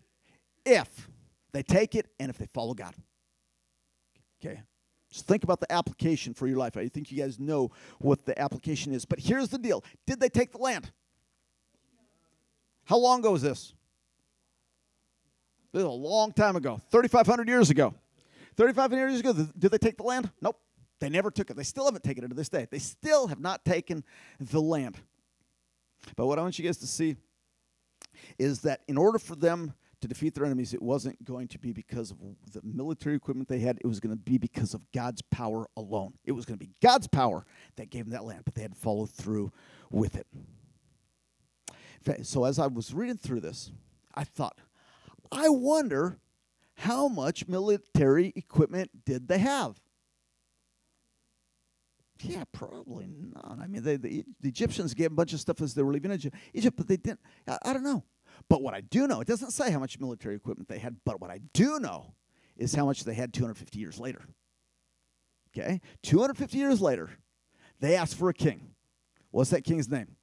[0.67, 1.09] if
[1.53, 2.95] they take it and if they follow God.
[4.45, 4.61] Okay.
[5.13, 6.77] Just think about the application for your life.
[6.77, 9.05] I think you guys know what the application is.
[9.05, 10.91] But here's the deal Did they take the land?
[12.85, 13.75] How long ago was this?
[15.73, 17.95] This is a long time ago, 3,500 years ago.
[18.57, 20.31] 3,500 years ago, did they take the land?
[20.43, 20.59] Nope.
[20.99, 21.57] They never took it.
[21.57, 22.67] They still haven't taken it to this day.
[22.71, 24.05] They still have not taken
[24.39, 24.99] the land.
[26.17, 27.17] But what I want you guys to see
[28.39, 31.73] is that in order for them to defeat their enemies, it wasn't going to be
[31.73, 32.19] because of
[32.53, 33.79] the military equipment they had.
[33.81, 36.15] It was going to be because of God's power alone.
[36.25, 38.75] It was going to be God's power that gave them that land, but they had
[38.75, 39.53] to follow through
[39.91, 40.27] with it.
[42.27, 43.71] So as I was reading through this,
[44.15, 44.59] I thought,
[45.31, 46.19] I wonder
[46.75, 49.81] how much military equipment did they have?
[52.21, 53.59] Yeah, probably not.
[53.61, 56.13] I mean, they, the, the, Egyptians gave a bunch of stuff as they were leaving
[56.55, 57.21] Egypt, but they didn't.
[57.49, 58.05] I, I don't know.
[58.49, 61.21] But what I do know, it doesn't say how much military equipment they had, but
[61.21, 62.15] what I do know
[62.57, 64.23] is how much they had 250 years later.
[65.57, 65.81] Okay?
[66.03, 67.11] 250 years later,
[67.81, 68.75] they asked for a king.
[69.31, 70.17] What's that king's name?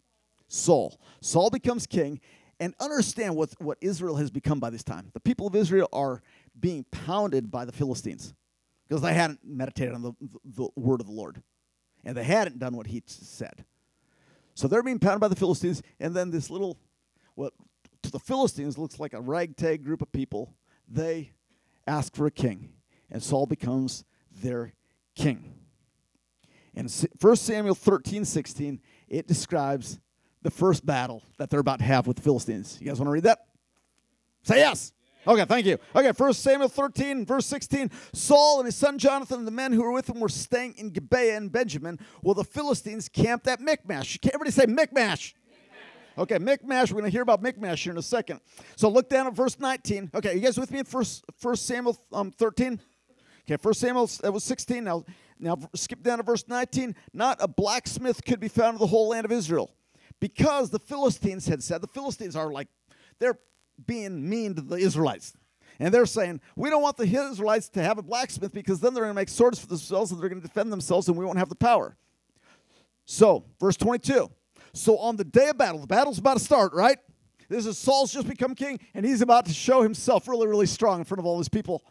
[0.47, 0.99] Saul.
[1.21, 2.19] Saul becomes king,
[2.59, 5.11] and understand what, what Israel has become by this time.
[5.13, 6.21] The people of Israel are
[6.59, 8.33] being pounded by the Philistines
[8.87, 11.41] because they hadn't meditated on the, the, the word of the Lord
[12.03, 13.65] and they hadn't done what he said.
[14.55, 16.77] So they're being pounded by the Philistines, and then this little,
[17.35, 17.53] what
[18.09, 20.53] to the Philistines looks like a ragtag group of people,
[20.87, 21.31] they
[21.85, 22.69] ask for a king,
[23.11, 24.03] and Saul becomes
[24.41, 24.73] their
[25.15, 25.53] king.
[26.75, 29.99] And 1 Samuel 13, 16, it describes
[30.41, 32.77] the first battle that they're about to have with the Philistines.
[32.79, 33.45] You guys want to read that?
[34.43, 34.93] Say yes.
[35.27, 35.77] Okay, thank you.
[35.93, 37.91] Okay, First Samuel 13, verse 16.
[38.13, 40.91] Saul and his son Jonathan and the men who were with him were staying in
[40.91, 44.17] Gibeah and Benjamin, while the Philistines camped at Michmash.
[44.23, 45.35] Everybody say Michmash.
[46.17, 46.91] Okay, Michmash.
[46.91, 48.41] We're going to hear about Michmash here in a second.
[48.75, 50.11] So look down at verse 19.
[50.15, 52.79] Okay, you guys with me in First, First Samuel um, 13?
[53.45, 54.83] Okay, First Samuel that was 16.
[54.83, 55.05] Now,
[55.39, 56.95] now skip down to verse 19.
[57.13, 59.71] Not a blacksmith could be found in the whole land of Israel,
[60.19, 62.67] because the Philistines had said the Philistines are like
[63.19, 63.39] they're
[63.85, 65.33] being mean to the Israelites.
[65.79, 69.03] And they're saying, we don't want the Israelites to have a blacksmith because then they're
[69.03, 71.37] going to make swords for themselves and they're going to defend themselves and we won't
[71.37, 71.95] have the power.
[73.05, 74.29] So, verse 22.
[74.79, 76.97] So, on the day of battle, the battle's about to start, right?
[77.49, 80.99] This is Saul's just become king and he's about to show himself really, really strong
[80.99, 81.83] in front of all his people.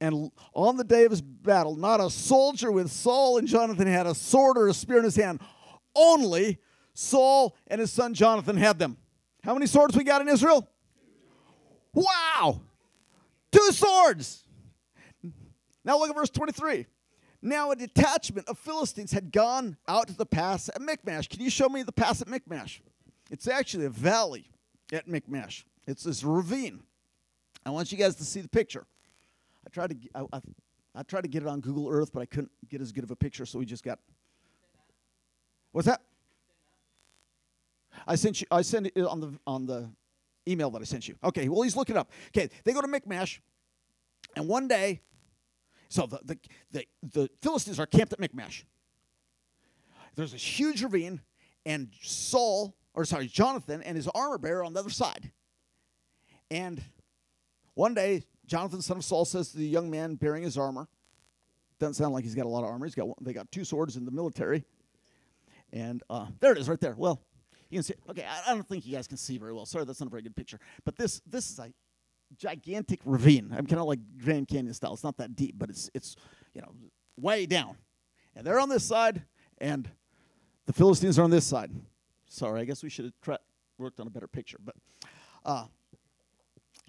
[0.00, 4.06] And on the day of his battle, not a soldier with Saul and Jonathan had
[4.06, 5.40] a sword or a spear in his hand.
[5.94, 6.58] Only
[6.94, 8.96] Saul and his son Jonathan had them.
[9.42, 10.66] How many swords we got in Israel?
[11.92, 12.62] Wow!
[13.52, 14.44] Two swords.
[15.84, 16.86] Now look at verse 23.
[17.44, 21.28] Now a detachment of Philistines had gone out to the pass at Michmash.
[21.28, 22.80] Can you show me the pass at Michmash?
[23.30, 24.50] It's actually a valley
[24.90, 25.66] at Michmash.
[25.86, 26.82] It's this ravine.
[27.66, 28.86] I want you guys to see the picture.
[29.66, 30.40] I tried to I, I,
[30.94, 33.10] I tried to get it on Google Earth, but I couldn't get as good of
[33.10, 33.98] a picture, so we just got.
[35.72, 36.00] What's that?
[38.06, 38.46] I sent you.
[38.50, 39.90] I sent it on the on the
[40.48, 41.16] email that I sent you.
[41.22, 42.10] Okay, well, he's looking up.
[42.28, 43.42] Okay, they go to Michmash,
[44.34, 45.02] and one day,
[45.88, 46.38] so the, the,
[46.72, 48.64] the, the Philistines are camped at Michmash.
[50.16, 51.20] There's a huge ravine,
[51.66, 55.32] and Saul, or sorry, Jonathan and his armor bearer on the other side.
[56.50, 56.82] And
[57.74, 60.88] one day, Jonathan, son of Saul, says to the young man bearing his armor,
[61.78, 62.86] doesn't sound like he's got a lot of armor.
[62.86, 64.64] He's got they got two swords in the military,
[65.72, 66.94] and uh, there it is right there.
[66.96, 67.20] Well,
[67.68, 67.94] you can see.
[68.08, 69.66] Okay, I, I don't think you guys can see very well.
[69.66, 70.60] Sorry, that's not a very good picture.
[70.84, 71.72] But this this is a
[72.38, 73.54] gigantic ravine.
[73.56, 74.92] I'm kind of like Grand Canyon style.
[74.94, 76.16] It's not that deep, but it's it's
[76.54, 76.74] you know
[77.16, 77.76] way down.
[78.34, 79.22] And they're on this side,
[79.58, 79.88] and
[80.66, 81.70] the Philistines are on this side.
[82.28, 83.38] Sorry, I guess we should have tra-
[83.78, 84.58] worked on a better picture.
[84.62, 84.74] But
[85.44, 85.66] uh,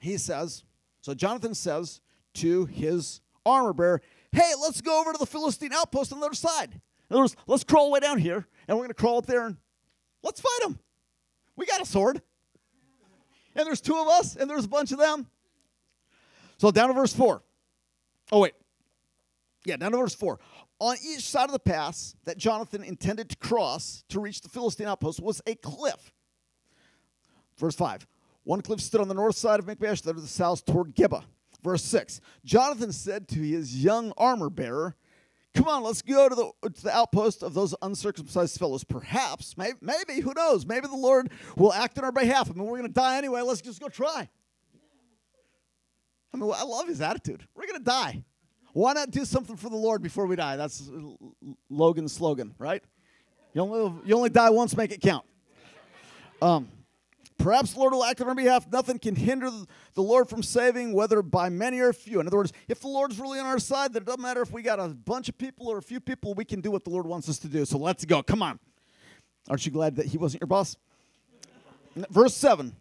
[0.01, 0.63] he says,
[1.01, 2.01] so Jonathan says
[2.35, 6.35] to his armor bearer, "Hey, let's go over to the Philistine outpost on the other
[6.35, 6.73] side.
[6.73, 9.45] In other words, let's crawl way down here, and we're going to crawl up there
[9.45, 9.57] and
[10.25, 10.79] Let's fight them.
[11.55, 12.19] We got a sword.
[13.55, 15.27] And there's two of us, and there's a bunch of them.
[16.57, 17.41] So down to verse 4.
[18.31, 18.53] Oh, wait.
[19.65, 20.39] Yeah, down to verse 4.
[20.79, 24.87] On each side of the pass that Jonathan intended to cross to reach the Philistine
[24.87, 26.11] outpost was a cliff.
[27.57, 28.05] Verse 5.
[28.43, 31.23] One cliff stood on the north side of Michmash, the other the south toward Gibeah.
[31.63, 32.21] Verse 6.
[32.43, 34.95] Jonathan said to his young armor bearer,
[35.55, 38.83] Come on, let's go to the, to the outpost of those uncircumcised fellows.
[38.83, 40.65] Perhaps, maybe, maybe, who knows?
[40.65, 42.51] Maybe the Lord will act on our behalf.
[42.51, 43.41] I mean, we're going to die anyway.
[43.41, 44.27] Let's just go try.
[46.33, 47.47] I mean, I love his attitude.
[47.55, 48.23] We're going to die.
[48.73, 50.57] Why not do something for the Lord before we die?
[50.57, 50.89] That's
[51.69, 52.83] Logan's slogan, right?
[53.53, 55.25] You only, you only die once, make it count.
[56.41, 56.67] Um,
[57.37, 58.65] Perhaps the Lord will act on our behalf.
[58.71, 59.49] Nothing can hinder
[59.93, 62.19] the Lord from saving, whether by many or few.
[62.19, 64.51] In other words, if the Lord's really on our side, then it doesn't matter if
[64.51, 66.89] we got a bunch of people or a few people, we can do what the
[66.89, 67.65] Lord wants us to do.
[67.65, 68.23] So let's go.
[68.23, 68.59] Come on.
[69.49, 70.77] Aren't you glad that He wasn't your boss?
[72.09, 72.75] Verse 7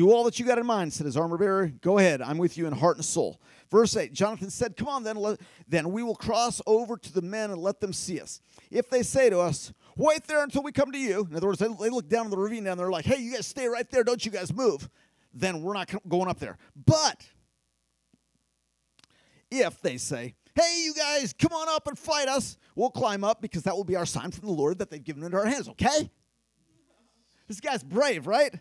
[0.00, 1.66] Do all that you got in mind, said his armor bearer.
[1.82, 2.22] Go ahead.
[2.22, 3.38] I'm with you in heart and soul.
[3.70, 7.20] Verse 8 Jonathan said, Come on, then, let, then we will cross over to the
[7.20, 8.40] men and let them see us.
[8.70, 11.58] If they say to us, Wait there until we come to you, in other words,
[11.58, 13.90] they, they look down in the ravine and they're like, Hey, you guys stay right
[13.90, 14.02] there.
[14.02, 14.88] Don't you guys move.
[15.34, 16.56] Then we're not going up there.
[16.74, 17.28] But
[19.50, 23.42] if they say, Hey, you guys, come on up and fight us, we'll climb up
[23.42, 25.68] because that will be our sign from the Lord that they've given into our hands,
[25.68, 26.10] okay?
[27.48, 28.54] This guy's brave, right?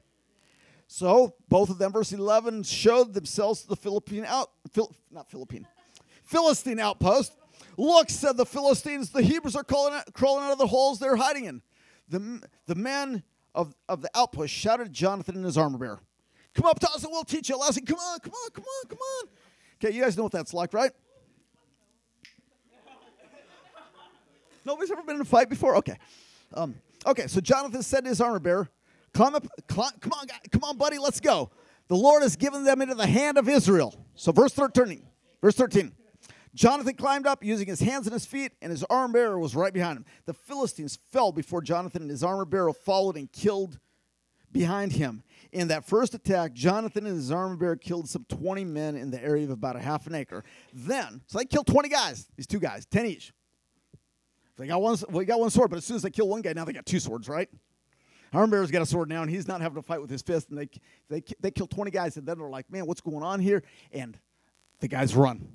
[0.91, 5.67] So both of them, verse 11, showed themselves to the Philippine out, Phil, not Philippine,
[6.23, 7.31] Philistine outpost.
[7.77, 11.15] Look, said the Philistines, the Hebrews are crawling out, crawling out of the holes they're
[11.15, 11.61] hiding in.
[12.09, 13.21] The, the men
[13.53, 15.99] of, of the outpost shouted at Jonathan and his armor bearer,
[16.55, 17.85] Come up to us and we'll teach you a lesson.
[17.85, 19.27] Come on, come on, come on, come on.
[19.75, 20.91] Okay, you guys know what that's like, right?
[24.65, 25.75] Nobody's ever been in a fight before?
[25.75, 25.97] Okay.
[26.51, 26.73] Um,
[27.05, 28.69] okay, so Jonathan said to his armor bearer,
[29.13, 31.51] Climb up, climb, come on, come on, buddy, let's go.
[31.87, 33.95] The Lord has given them into the hand of Israel.
[34.15, 35.05] So verse 13,
[35.41, 35.93] verse 13.
[36.55, 39.73] Jonathan climbed up using his hands and his feet, and his armor bearer was right
[39.73, 40.05] behind him.
[40.25, 43.79] The Philistines fell before Jonathan, and his armor bearer followed and killed
[44.51, 45.23] behind him.
[45.51, 49.23] In that first attack, Jonathan and his armor bearer killed some 20 men in the
[49.23, 50.43] area of about a half an acre.
[50.73, 53.31] Then, so they killed 20 guys, these two guys, 10 each.
[54.57, 56.41] They got one, well, they got one sword, but as soon as they kill one
[56.41, 57.49] guy, now they got two swords, right?
[58.33, 60.49] Armor bearer's got a sword now, and he's not having to fight with his fist.
[60.49, 60.69] And they,
[61.09, 63.63] they, they kill 20 guys, and then they're like, man, what's going on here?
[63.91, 64.17] And
[64.79, 65.47] the guys run.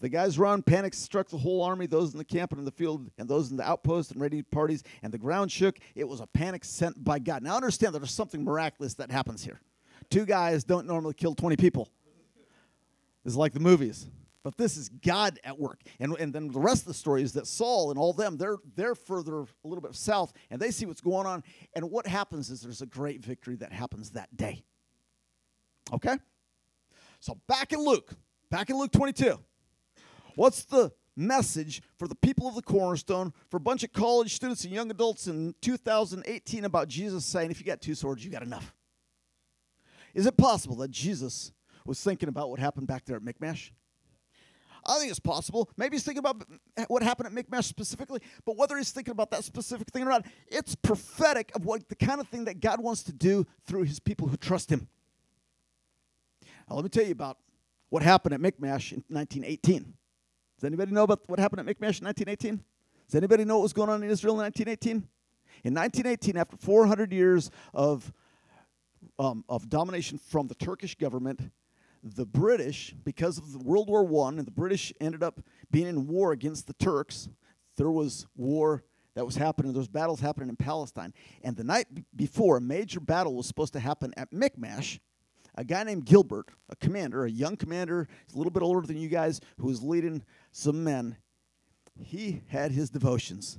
[0.00, 0.62] The guys run.
[0.62, 3.50] Panic struck the whole army, those in the camp and in the field, and those
[3.50, 5.78] in the outpost and ready parties, and the ground shook.
[5.96, 7.42] It was a panic sent by God.
[7.42, 9.60] Now, understand that there's something miraculous that happens here.
[10.08, 11.88] Two guys don't normally kill 20 people.
[13.24, 14.06] It's like the movies.
[14.48, 15.82] But this is God at work.
[16.00, 18.56] And, and then the rest of the story is that Saul and all them, they're,
[18.76, 21.44] they're further a little bit south and they see what's going on.
[21.74, 24.64] And what happens is there's a great victory that happens that day.
[25.92, 26.16] Okay?
[27.20, 28.10] So back in Luke,
[28.50, 29.38] back in Luke 22,
[30.34, 34.64] what's the message for the people of the cornerstone, for a bunch of college students
[34.64, 38.42] and young adults in 2018 about Jesus saying, if you got two swords, you got
[38.42, 38.74] enough?
[40.14, 41.52] Is it possible that Jesus
[41.84, 43.74] was thinking about what happened back there at Michmash?
[44.88, 45.70] I think it's possible.
[45.76, 46.42] Maybe he's thinking about
[46.88, 50.26] what happened at Michmash specifically, but whether he's thinking about that specific thing or not,
[50.46, 54.00] it's prophetic of what the kind of thing that God wants to do through his
[54.00, 54.88] people who trust him.
[56.68, 57.36] Now, let me tell you about
[57.90, 59.94] what happened at Michmash in 1918.
[60.58, 62.64] Does anybody know about what happened at Michmash in 1918?
[63.06, 65.08] Does anybody know what was going on in Israel in 1918?
[65.64, 68.12] In 1918, after 400 years of,
[69.18, 71.40] um, of domination from the Turkish government,
[72.02, 76.32] the British, because of World War One, and the British ended up being in war
[76.32, 77.28] against the Turks.
[77.76, 78.84] There was war
[79.14, 79.72] that was happening.
[79.72, 83.72] There was battles happening in Palestine, and the night before, a major battle was supposed
[83.72, 85.00] to happen at Michmash.
[85.54, 89.08] A guy named Gilbert, a commander, a young commander, a little bit older than you
[89.08, 91.16] guys, who was leading some men.
[92.00, 93.58] He had his devotions,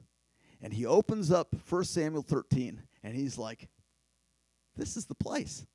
[0.61, 3.67] and he opens up 1 Samuel 13, and he's like,
[4.77, 5.65] "This is the place."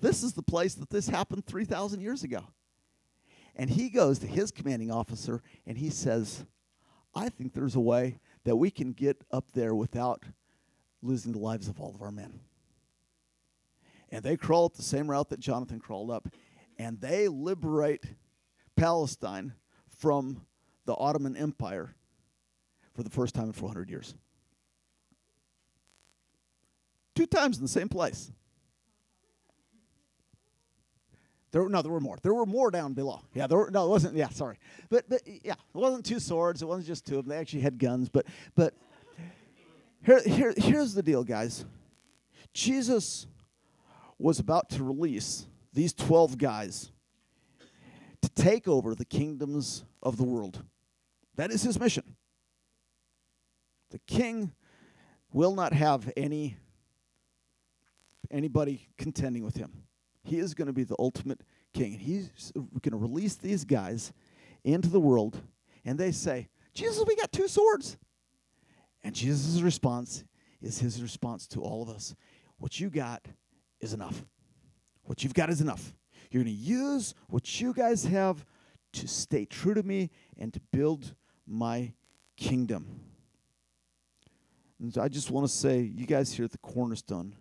[0.00, 2.48] This is the place that this happened 3,000 years ago.
[3.56, 6.46] And he goes to his commanding officer and he says,
[7.14, 10.24] I think there's a way that we can get up there without
[11.02, 12.40] losing the lives of all of our men.
[14.10, 16.28] And they crawl up the same route that Jonathan crawled up,
[16.78, 18.04] and they liberate
[18.76, 19.54] Palestine
[19.98, 20.46] from
[20.84, 21.94] the Ottoman Empire
[22.94, 24.14] for the first time in 400 years.
[27.14, 28.32] Two times in the same place.
[31.52, 32.16] There, no, there were more.
[32.22, 33.22] There were more down below.
[33.34, 34.16] Yeah, there were, no, it wasn't.
[34.16, 34.58] Yeah, sorry,
[34.88, 36.62] but but yeah, it wasn't two swords.
[36.62, 37.30] It wasn't just two of them.
[37.30, 38.08] They actually had guns.
[38.08, 38.74] But but
[40.04, 41.64] here here here's the deal, guys.
[42.54, 43.26] Jesus
[44.18, 46.92] was about to release these twelve guys
[48.22, 50.62] to take over the kingdoms of the world.
[51.36, 52.16] That is his mission.
[53.90, 54.52] The king
[55.32, 56.56] will not have any
[58.30, 59.82] anybody contending with him.
[60.30, 61.40] He is going to be the ultimate
[61.74, 61.90] king.
[61.90, 64.12] He's going to release these guys
[64.62, 65.40] into the world,
[65.84, 67.98] and they say, Jesus, we got two swords.
[69.02, 70.22] And Jesus' response
[70.62, 72.14] is his response to all of us
[72.58, 73.26] What you got
[73.80, 74.24] is enough.
[75.02, 75.94] What you've got is enough.
[76.30, 78.46] You're going to use what you guys have
[78.92, 81.92] to stay true to me and to build my
[82.36, 83.00] kingdom.
[84.78, 87.34] And so I just want to say, you guys here at the Cornerstone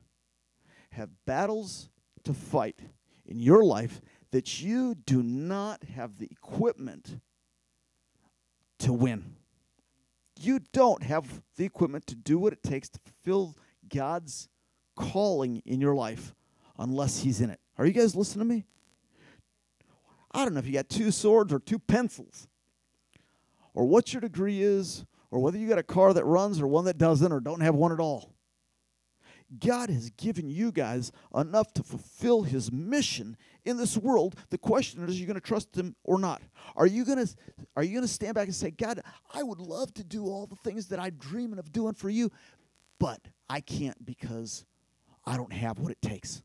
[0.90, 1.90] have battles
[2.24, 2.80] to fight
[3.26, 4.02] in your life
[4.32, 7.20] that you do not have the equipment
[8.80, 9.36] to win.
[10.40, 13.58] You don't have the equipment to do what it takes to fulfill
[13.88, 14.48] God's
[14.96, 16.34] calling in your life
[16.78, 17.60] unless He's in it.
[17.78, 18.66] Are you guys listening to me?
[20.32, 22.48] I don't know if you got two swords or two pencils,
[23.74, 26.86] or what your degree is, or whether you got a car that runs or one
[26.86, 28.34] that doesn't, or don't have one at all.
[29.58, 33.36] God has given you guys enough to fulfill his mission
[33.66, 34.36] in this world.
[34.50, 36.42] The question is, are you going to trust him or not?
[36.76, 37.36] Are you going to
[37.76, 39.02] are you going to stand back and say, "God,
[39.34, 42.32] I would love to do all the things that I'm dreaming of doing for you,
[43.00, 43.20] but
[43.50, 44.66] I can't because
[45.26, 46.44] I don't have what it takes."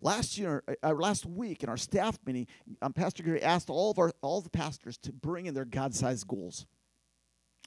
[0.00, 2.46] Last year, uh, uh last week in our staff meeting,
[2.80, 6.26] um, Pastor Gary asked all of our all the pastors to bring in their God-sized
[6.26, 6.66] goals.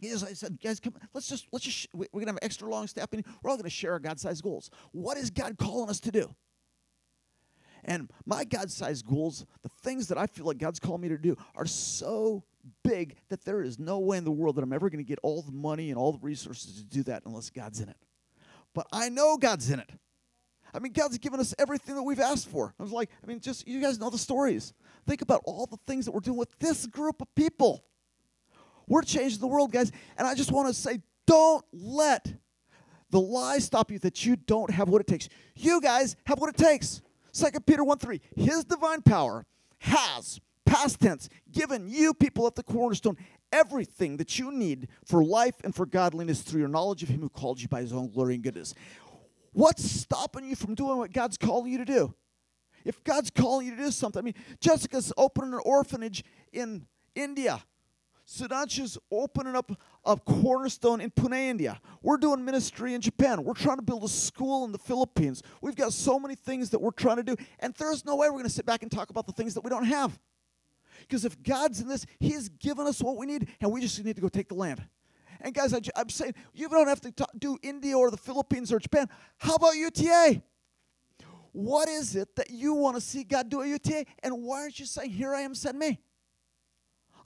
[0.03, 3.11] I said, guys, come, let's just, let's just, we're to have an extra long staff
[3.11, 3.31] meeting.
[3.41, 4.69] We're all to share our God sized goals.
[4.91, 6.33] What is God calling us to do?
[7.85, 11.17] And my God sized goals, the things that I feel like God's calling me to
[11.17, 12.43] do, are so
[12.83, 15.43] big that there is no way in the world that I'm ever to get all
[15.43, 17.97] the money and all the resources to do that unless God's in it.
[18.73, 19.89] But I know God's in it.
[20.73, 22.73] I mean, God's given us everything that we've asked for.
[22.77, 24.73] I was like, I mean, just you guys know the stories.
[25.07, 27.85] Think about all the things that we're doing with this group of people.
[28.87, 29.91] We're changing the world, guys.
[30.17, 32.33] And I just want to say don't let
[33.09, 35.29] the lie stop you that you don't have what it takes.
[35.55, 37.01] You guys have what it takes.
[37.33, 38.21] 2 Peter 1 3.
[38.35, 39.45] His divine power
[39.79, 43.17] has, past tense, given you people at the cornerstone
[43.51, 47.29] everything that you need for life and for godliness through your knowledge of Him who
[47.29, 48.73] called you by His own glory and goodness.
[49.53, 52.13] What's stopping you from doing what God's calling you to do?
[52.83, 57.63] If God's calling you to do something, I mean, Jessica's opening an orphanage in India.
[58.27, 59.71] Sudanshu's opening up
[60.03, 61.79] a cornerstone in Pune, India.
[62.01, 63.43] We're doing ministry in Japan.
[63.43, 65.43] We're trying to build a school in the Philippines.
[65.61, 67.35] We've got so many things that we're trying to do.
[67.59, 69.63] And there's no way we're going to sit back and talk about the things that
[69.63, 70.17] we don't have.
[71.01, 74.15] Because if God's in this, He's given us what we need, and we just need
[74.15, 74.83] to go take the land.
[75.41, 78.71] And guys, I, am saying you don't have to talk, do India or the Philippines
[78.71, 79.07] or Japan.
[79.37, 80.41] How about UTA?
[81.51, 84.05] What is it that you want to see God do at UTA?
[84.23, 85.99] And why aren't you saying, Here I am, send me?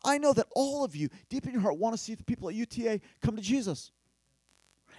[0.03, 2.49] I know that all of you, deep in your heart, want to see the people
[2.49, 3.91] at UTA come to Jesus.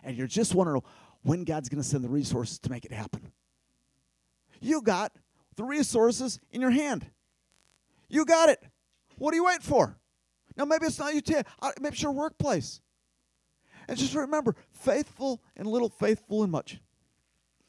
[0.03, 0.82] And you're just wondering
[1.22, 3.32] when God's going to send the resources to make it happen.
[4.61, 5.12] You got
[5.57, 7.07] the resources in your hand.
[8.09, 8.62] You got it.
[9.18, 9.96] What are you waiting for?
[10.57, 11.44] Now, maybe it's not UTA,
[11.80, 12.80] maybe it's your workplace.
[13.88, 16.80] And just remember faithful and little, faithful and much.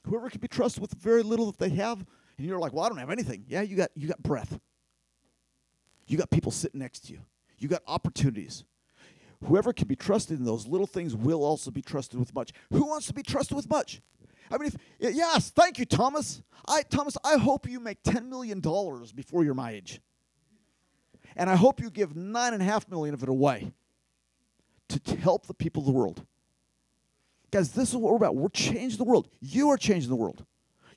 [0.05, 2.05] Whoever can be trusted with very little that they have,
[2.37, 3.45] and you're like, well, I don't have anything.
[3.47, 4.59] Yeah, you got, you got breath.
[6.11, 7.19] You got people sitting next to you.
[7.57, 8.65] You got opportunities.
[9.45, 12.51] Whoever can be trusted in those little things will also be trusted with much.
[12.73, 14.01] Who wants to be trusted with much?
[14.51, 14.67] I mean,
[14.99, 16.43] if, yes, thank you, Thomas.
[16.67, 20.01] I, Thomas, I hope you make $10 million before you're my age.
[21.37, 23.71] And I hope you give nine and a half million of it away
[24.89, 26.25] to help the people of the world.
[27.51, 28.35] Guys, this is what we're about.
[28.35, 29.29] We're changing the world.
[29.39, 30.45] You are changing the world.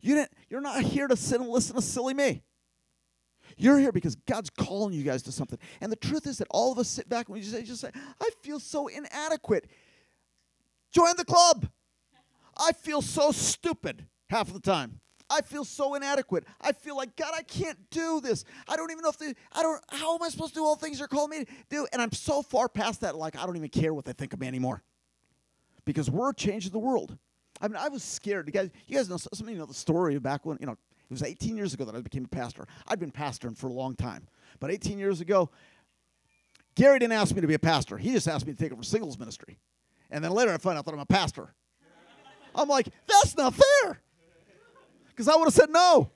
[0.00, 2.42] You didn't, you're not here to sit and listen to silly me.
[3.56, 5.58] You're here because God's calling you guys to something.
[5.80, 7.80] And the truth is that all of us sit back and we just say, just
[7.80, 7.90] say
[8.20, 9.66] I feel so inadequate.
[10.92, 11.68] Join the club.
[12.56, 15.00] I feel so stupid half of the time.
[15.30, 16.44] I feel so inadequate.
[16.60, 18.44] I feel like God, I can't do this.
[18.68, 19.82] I don't even know if the I don't.
[19.88, 21.86] How am I supposed to do all things you're calling me to do?
[21.92, 23.16] And I'm so far past that.
[23.16, 24.82] Like I don't even care what they think of me anymore,
[25.84, 27.16] because we're changing the world.
[27.60, 28.46] I mean, I was scared.
[28.46, 30.76] You guys, you guys know some of you know the story back when you know
[31.14, 32.66] was 18 years ago that I became a pastor.
[32.86, 34.28] I'd been pastoring for a long time.
[34.60, 35.50] But 18 years ago,
[36.74, 37.96] Gary didn't ask me to be a pastor.
[37.96, 39.58] He just asked me to take over singles ministry.
[40.10, 41.54] And then later I find out that I'm a pastor.
[42.54, 44.00] I'm like, that's not fair.
[45.08, 46.10] Because I would have said no.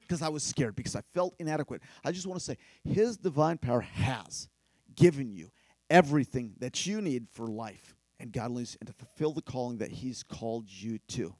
[0.00, 1.82] Because I was scared, because I felt inadequate.
[2.02, 4.48] I just want to say, His divine power has
[4.94, 5.50] given you
[5.90, 10.22] everything that you need for life and godliness and to fulfill the calling that He's
[10.22, 11.34] called you to.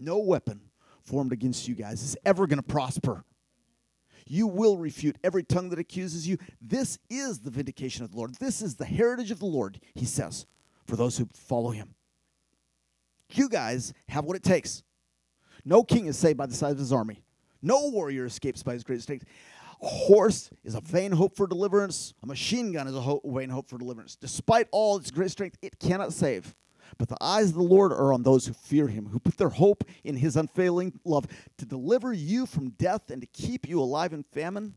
[0.00, 0.62] No weapon
[1.02, 3.24] formed against you guys is ever going to prosper.
[4.26, 6.38] You will refute every tongue that accuses you.
[6.60, 8.34] This is the vindication of the Lord.
[8.36, 10.46] This is the heritage of the Lord, he says,
[10.86, 11.94] for those who follow him.
[13.32, 14.82] You guys have what it takes.
[15.64, 17.22] No king is saved by the size of his army.
[17.62, 19.26] No warrior escapes by his great strength.
[19.82, 22.14] A horse is a vain hope for deliverance.
[22.22, 24.16] A machine gun is a ho- vain hope for deliverance.
[24.16, 26.54] Despite all its great strength, it cannot save.
[26.98, 29.48] But the eyes of the Lord are on those who fear him, who put their
[29.48, 31.26] hope in his unfailing love
[31.58, 34.74] to deliver you from death and to keep you alive in famine.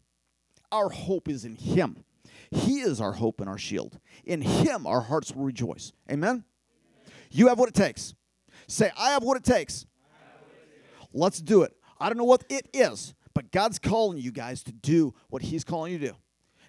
[0.71, 2.03] Our hope is in him.
[2.51, 3.99] He is our hope and our shield.
[4.25, 5.91] In him our hearts will rejoice.
[6.09, 6.43] Amen?
[7.31, 8.13] You have what it takes.
[8.67, 9.85] Say, I have what it takes.
[11.13, 11.75] Let's do it.
[11.99, 15.63] I don't know what it is, but God's calling you guys to do what He's
[15.63, 16.15] calling you to do.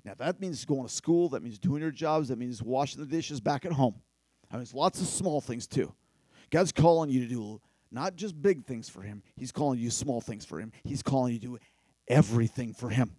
[0.04, 3.06] Now, that means going to school, that means doing your jobs, that means washing the
[3.06, 3.94] dishes back at home.
[4.54, 5.92] I mean, it's lots of small things too.
[6.50, 9.24] God's calling you to do Not just big things for Him.
[9.36, 10.70] He's calling you small things for Him.
[10.84, 11.58] He's calling you to do
[12.06, 13.16] everything for Him.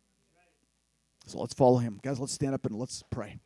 [1.25, 1.99] So let's follow Him.
[2.01, 3.37] Guys, let's stand up and let's pray.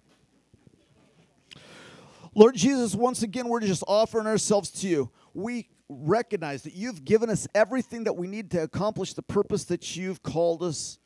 [2.35, 5.09] Lord Jesus, once again, we're just offering ourselves to you.
[5.33, 9.95] We recognize that you've given us everything that we need to accomplish the purpose that
[9.95, 10.99] you've called us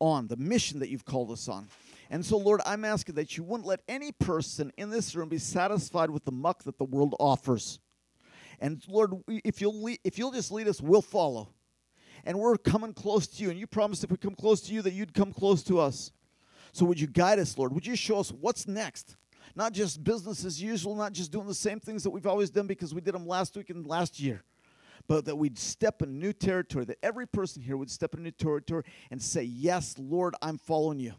[0.00, 1.68] on, the mission that you've called us on.
[2.10, 5.38] And so, Lord, I'm asking that you wouldn't let any person in this room be
[5.38, 7.78] satisfied with the muck that the world offers.
[8.60, 11.48] And Lord, if you'll lead, if you'll just lead us, we'll follow.
[12.24, 13.50] And we're coming close to you.
[13.50, 16.12] And you promised if we come close to you that you'd come close to us.
[16.72, 17.72] So would you guide us, Lord?
[17.72, 19.16] Would you show us what's next?
[19.54, 22.66] Not just business as usual, not just doing the same things that we've always done
[22.66, 24.42] because we did them last week and last year,
[25.06, 28.32] but that we'd step in new territory, that every person here would step in new
[28.32, 31.12] territory and say, Yes, Lord, I'm following you.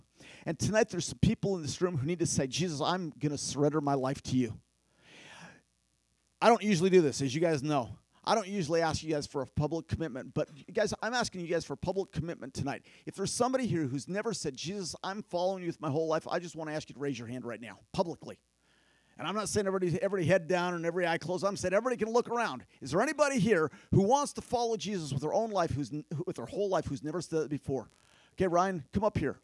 [0.46, 3.32] And tonight there's some people in this room who need to say, Jesus, I'm going
[3.32, 4.58] to surrender my life to you.
[6.42, 7.98] I don't usually do this, as you guys know.
[8.28, 11.48] I don't usually ask you guys for a public commitment, but guys, I'm asking you
[11.48, 12.84] guys for a public commitment tonight.
[13.06, 16.28] If there's somebody here who's never said, Jesus, I'm following you with my whole life,
[16.28, 18.40] I just want to ask you to raise your hand right now, publicly.
[19.18, 21.46] And I'm not saying everybody, every head down and every eye closed.
[21.46, 22.66] I'm saying everybody can look around.
[22.82, 25.92] Is there anybody here who wants to follow Jesus with their own life, who's
[26.26, 27.90] with their whole life, who's never said it before?
[28.34, 29.38] Okay, Ryan, come up here.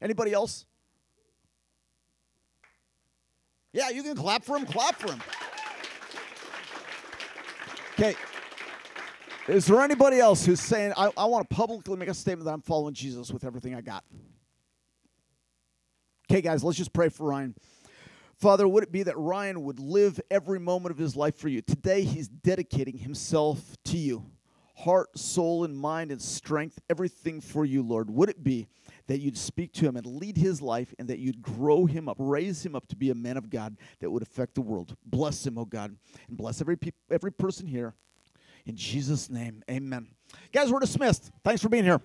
[0.00, 0.66] Anybody else?
[3.72, 4.66] Yeah, you can clap for him.
[4.66, 5.22] Clap for him.
[7.94, 8.14] Okay.
[9.46, 12.52] Is there anybody else who's saying, I, I want to publicly make a statement that
[12.52, 14.04] I'm following Jesus with everything I got?
[16.30, 17.54] Okay, guys, let's just pray for Ryan.
[18.36, 21.60] Father, would it be that Ryan would live every moment of his life for you?
[21.60, 24.24] Today, he's dedicating himself to you
[24.76, 28.10] heart, soul, and mind, and strength, everything for you, Lord.
[28.10, 28.66] Would it be
[29.06, 32.16] that you'd speak to him and lead his life, and that you'd grow him up,
[32.18, 34.96] raise him up to be a man of God that would affect the world?
[35.04, 35.96] Bless him, oh God,
[36.28, 37.94] and bless every, pe- every person here.
[38.66, 40.08] In Jesus' name, amen.
[40.52, 41.30] Guys, we're dismissed.
[41.44, 42.00] Thanks for being here.